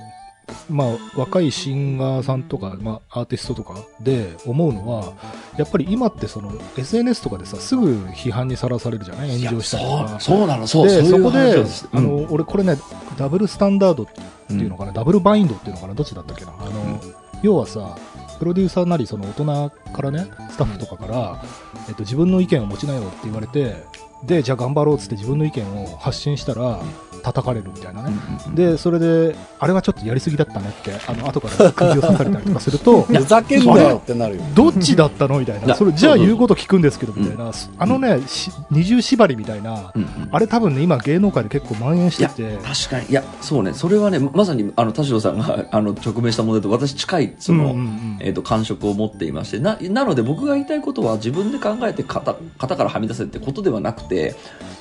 [0.69, 0.87] まあ
[1.19, 5.13] 若いシンガーさんとか、まあアーティストとかで思うのは、
[5.57, 9.39] やっぱり今ってその SNS とかでさ、すぐ批判にさらされるじゃない？
[9.39, 10.19] 炎上したりとか。
[10.19, 11.89] そう、そうなの、そう、で、そういうそこで、話です。
[11.91, 12.77] あの、俺これね、
[13.17, 14.07] ダブルスタンダードっ
[14.47, 16.53] ていうのかな、ダブルバインドっていうのかな、どっちだったっけな？
[16.59, 17.01] あの、
[17.41, 17.97] 要はさ、
[18.37, 21.43] プロデューサーなり、その大人からね、スタッフとかから、
[21.87, 23.77] えっと、自分の意見を持ちなよって言われて、
[24.25, 26.81] で、じゃあ頑張ろうっつって自分の意見を発信したら、
[27.25, 28.11] 叩かれるみたいなね。
[28.53, 34.43] で、それで、あれはちょっとやりすぎだったねって、あの、後から首を刺されたりとかすると、 ふざけんなよってなるよ。
[34.53, 35.73] どっちだったのみたいな。
[35.73, 37.51] それ、じゃあ言うこと聞くんですけど、みたいな。
[37.79, 39.91] あのね、し二重縛りみたいな、
[40.31, 43.07] あれ多分ね、今芸能界で結構蔓延してて、確かに。
[43.09, 43.73] いやそうね。
[43.73, 47.75] それはねまさにあの田代さんが あの直面した問題と私近いその、
[48.19, 49.59] えー、と感触を持っていまして。
[49.59, 54.35] ななので僕が言いたいことは自分で考えて型型からはみ出せってことではなくて、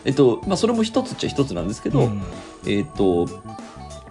[0.04, 2.22] えっとまあ、それも一つっちゃ一つなんですけど、うん。
[2.66, 3.26] えっと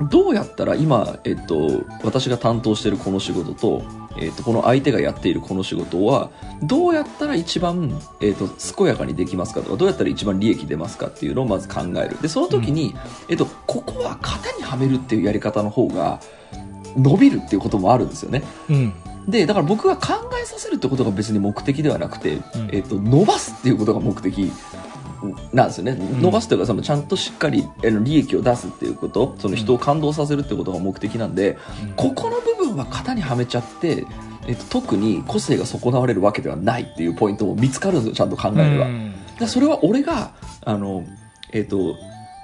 [0.10, 3.84] どうやったら今、えっと、私が担当しているこの仕事と、
[4.18, 6.32] えっと、この相手がやっているこの仕事は
[6.64, 12.20] どうやったら一番、えっと、健やかにできますかとかどうやったら一番利益出ますかっていうのをまず考える。
[12.22, 12.96] でその時に、
[13.30, 16.20] えっと、ここは型にはめるっていうやり方の方が
[16.98, 18.44] 伸びるっていうこともあるんですよね。
[18.70, 18.94] うん。
[19.28, 22.44] でだから僕が考えさせるってことが別に目的ではなくて、ん。
[22.72, 24.52] えっと伸ばすっていうことが目的
[25.54, 31.58] なんですよね、伸ばすというかそのちゃんとしっかり利益を出すっていうことその人を感動させるっていうことが目的なんで、
[31.96, 34.06] ここの部分は型にはめちゃって、
[34.48, 38.86] えっと、特に個性が損なわれるわけではないっていうポイントも見つかるんですよちゃんと考えれば。
[38.86, 39.14] うん。
[39.40, 40.34] でそれは俺が
[40.66, 41.06] あの
[41.52, 41.96] えっ、と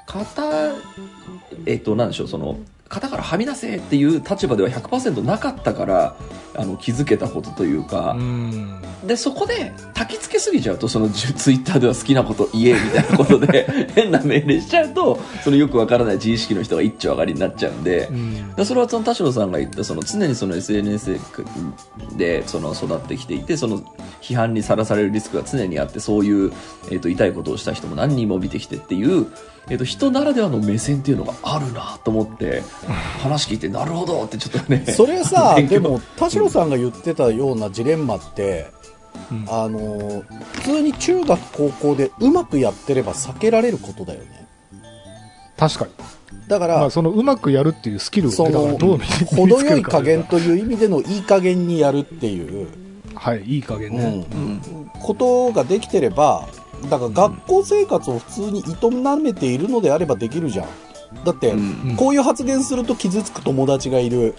[0.07, 0.73] 型
[1.65, 2.57] えっ、となんでしょうその
[2.89, 6.15] 型からはみ出せっていう立場では100%なかったから
[6.55, 8.81] あの気づけたことというか、うん。
[9.05, 18.09] でそこで焚きつけすぎちゃうとそのじ ツイッターでは好きなこと言えみたいなことで 変な命令しちゃうとそのよくわからない自意識の人が一丁上がりになっちゃうんで、
[18.57, 21.19] うそれはその田代さんが言ったその常にその SNS
[22.17, 23.81] でその育ってきていてその
[24.21, 26.51] 批判にさらされるリスクが常にあってそういう、
[26.89, 29.27] えー、と痛いことをした人も何人も見てきてっていう、
[29.69, 32.63] えー、と人ならではの目線っていうのがあるなと思って
[33.21, 38.67] 話聞いてなるほどってちょっとねそれさ、 でも、田代さんが言ってたようなジレンマって、
[39.31, 44.47] うんあの、普通に中学、高校でうまくやってれば避けられることだよね。
[45.57, 45.91] 確かに。
[46.47, 52.67] だから、まあ、そのうまくやるっていうスキルをその、どう身につけるか程よい加減という意味でのいい加減にやるっていう、
[53.13, 54.25] はい、いい加減ね。
[54.31, 54.61] うん
[54.99, 56.47] ことができてれば、
[56.89, 60.67] だから学校生活を普通に営めているのであればできるじゃん。
[61.25, 61.55] だって、う
[61.93, 64.19] んこういう発言すると傷つく友達がいる。
[64.19, 64.33] うん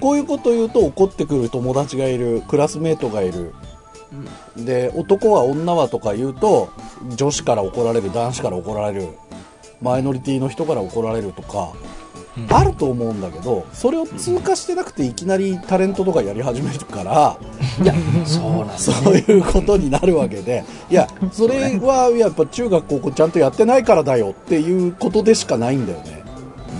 [0.00, 2.42] こういうこと言うと怒ってくる友達がいる。
[2.46, 3.54] クラスメートがいる。
[4.56, 6.68] で、男は女はとか言うと、
[7.16, 9.08] 女子から怒られる、男子から怒られる。
[9.80, 11.98] マイノリティの人から怒られるとか、うん
[12.48, 17.38] あると思うんだけど、それを通過してなくていきなりタレントとかやり始めるから、
[17.82, 26.24] いやそうなんそういうことになるわけで、いや、それはやっぱ中学高校ちゃんとやってないからだよっていうことでしかないんだよね。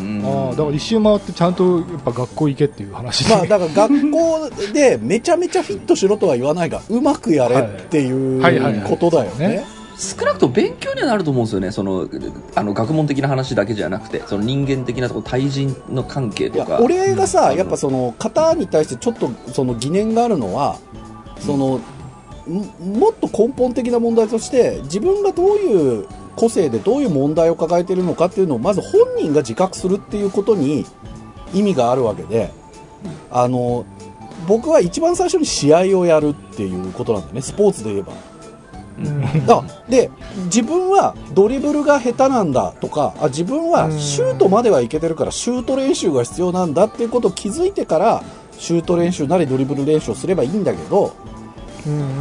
[0.01, 0.23] うん。
[0.25, 3.25] ああ、だから一周回ってちゃんとやっぱ学校行けっていう話。
[3.25, 8.59] でまあだから学校でめちゃめちゃフィットしろとは言わないが、うまくやれっていうはい。
[8.59, 8.91] はいはいはい。
[8.91, 9.65] ことだよね。
[9.99, 11.73] ね少なくとも勉強にはなると思うんですよね。
[11.73, 12.09] その
[12.55, 16.79] あの学問的な話だけじゃなくてその人間的なところ対人の関係とか。
[16.81, 17.59] 俺がさ、うん。
[17.59, 20.79] やっぱその型に対してちょっとその疑念があるのは、
[21.41, 21.81] その
[22.47, 30.87] ももっと根本的な問題として自分がどういう個性でどういう問題を抱えているのかっていうのをまず本人が自覚するっていうことに
[31.53, 32.53] 意味があるわけで、
[33.31, 33.85] あの
[34.47, 37.43] 僕は一番最初に試合をやるっていうことなんだよね。
[37.43, 38.13] スポーツで言えば。
[39.47, 40.11] だで
[40.47, 48.23] 自分はドリブルが下手なんだとかあ自分はシュートまではいけてるからシュート練習が必要なんだっていうことを気づいてから
[48.59, 51.15] シュート練習なりドリブル練習をすればいいんだけど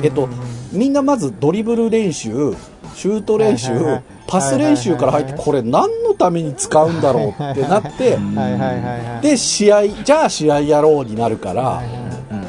[0.03, 0.29] えっと
[0.71, 2.53] みんなまずドリブル練習
[2.95, 8.81] シュート練習はいはいはいパス練習から入ってはいはいはいこれ何のために使うんだろうってなってはいはいはい
[9.15, 9.21] はい。
[9.21, 11.81] で試合じゃあ試合やろうになるから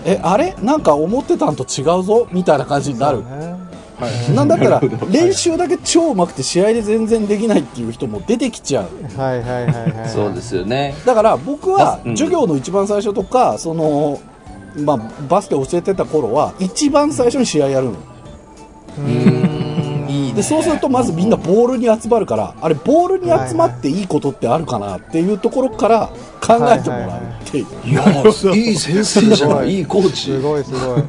[0.05, 0.55] えあれ？
[0.63, 2.29] なんか思ってたんと違うぞ？
[2.33, 3.23] みたいな感じになる。
[4.35, 9.21] なんだったら、練習だけ超うまくて試合で全然できないっていう人も出てきちゃう。
[9.21, 10.09] はいはいはいはい。
[10.09, 10.95] そうですよね。
[11.05, 14.21] だから僕はうん授業の一番最初とか、その、
[14.77, 17.97] まあ、バスケ教えてた頃は、一番最初に試合やるの。
[20.09, 27.67] いいで、そうするとまずみんなボールに集まるから、あれ、ボールに集まっていいことってあるかなっていうところから考えてもらうっていう。
[27.85, 28.05] いや、
[28.55, 29.75] いい先生じゃない。
[29.79, 30.41] いいコーチす。
[30.41, 31.03] ごいすごい。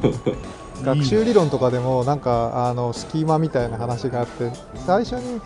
[0.84, 4.50] 学習理論とかでもなんかあのスキーマみたいな話があって
[4.86, 5.40] 最初に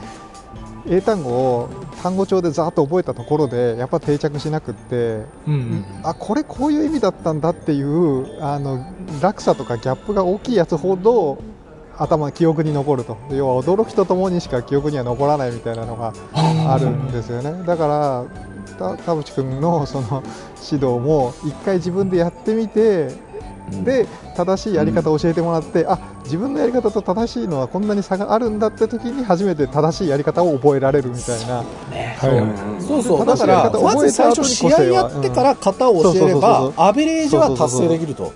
[0.87, 1.71] 英単語を
[2.03, 5.85] 単語帳でざーっと覚えたところでやっぱ定着しなくってうん。
[6.03, 8.87] あこれこういう意味だったんだっていうあの
[9.23, 11.39] 落差とかギャップが大きいやつほど
[11.97, 13.17] 頭記憶に残ると。
[13.31, 17.65] 要は驚きとともにしか記憶には残らないみたいなのがあるんですよね。
[17.65, 18.25] だから
[18.79, 20.23] た田淵君のその
[20.71, 23.15] 指導も一回自分でやってみて
[23.83, 24.07] で
[24.37, 31.65] 正しいやり方を教えてもらって、あ自分のやり方と正しいのはこんなに差があるんだって時に初めて正しいやり方を覚えられるみたいな。
[32.81, 33.27] そうそう。
[33.27, 38.33] だから、まず最初試合やってから型を教えればアベレージは達成できると。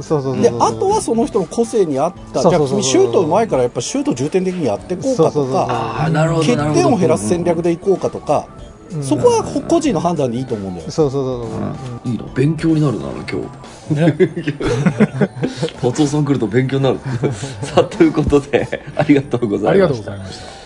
[0.00, 6.08] そうそうで、あとはその人の個性に合った、じゃあ君シュートうまいからやっぱシュート重点的にやっていこうかとか。
[6.40, 8.61] 欠点を減らす戦略でいこうかとか、うん
[9.00, 10.90] そこは個人の判断でいいと思うんだよ。
[10.90, 12.24] そうそうそうそう、いいな。
[12.34, 13.94] 勉強になるな、今日。
[13.94, 14.12] ね。
[15.80, 16.98] 達夫さん来ると勉強になる。
[17.62, 20.10] さあ、ということで、ありがとうござありがとういました。
[20.12, 20.61] ございました。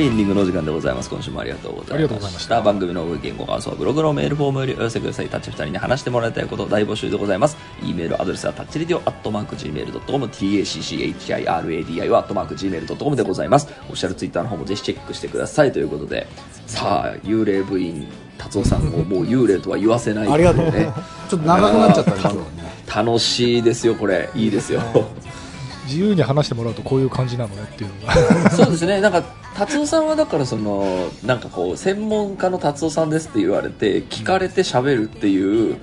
[0.00, 1.10] はい、エンディングのお時間でございます。
[1.10, 2.38] 今週もありがとうございました。
[2.40, 5.28] した番組のご意見ご感想はブログのメールフォームよりお寄せください。
[5.28, 7.58] タッチ2人に話してもらいたいこと大募集でございます。
[7.82, 13.68] e メールアドレスはタッチリディオアットマーク Gmail.com tacchiradio アットマーク Gmail.com でございます。
[13.82, 16.26] オフィシャルツイッターの方もぜひチェックしてくださいということで、
[16.66, 20.90] さあ、幽霊部員、達夫さんをもう幽霊とは言わせない、ありがとうね。
[21.28, 22.50] ちょっと長くなっちゃったね、今日はね。
[22.96, 24.30] 楽しいですよ、これ。
[24.34, 24.80] いいですよ。
[25.90, 28.50] 自由に話してもらうとこういう感じなのねっていうのが。
[28.50, 29.22] そうですね、なんか、
[29.56, 35.76] 達夫さんはだからその、なんかこう、専門家の達夫さんですって言われて、聞かれて喋るっていう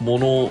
[0.00, 0.50] もの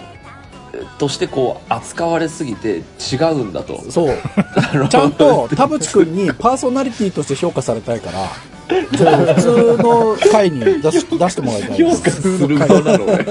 [0.98, 3.80] としてこう、扱われすぎて違うんだと。
[3.92, 4.18] そう。
[4.90, 8.28] ちゃんと田淵君にパーソナリティとして評価されたいから、
[8.70, 12.02] 普通の回に出し出してもらいたい評です。
[12.04, 13.26] 価する側なのね。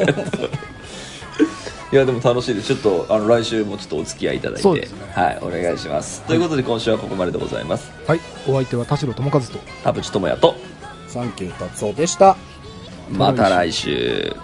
[1.91, 2.66] いやでも楽しいです。
[2.68, 6.22] ちょっとあの来週もちょっとお付き合いいただいて、ね、はいお願いします。
[6.22, 7.91] ということで今週はここまででございます。
[8.07, 8.20] はい。
[8.47, 9.59] お相手は田代智和と。
[9.82, 10.55] 田淵智也と。
[11.07, 12.36] サンキュー達夫でした。
[13.11, 14.36] また来週。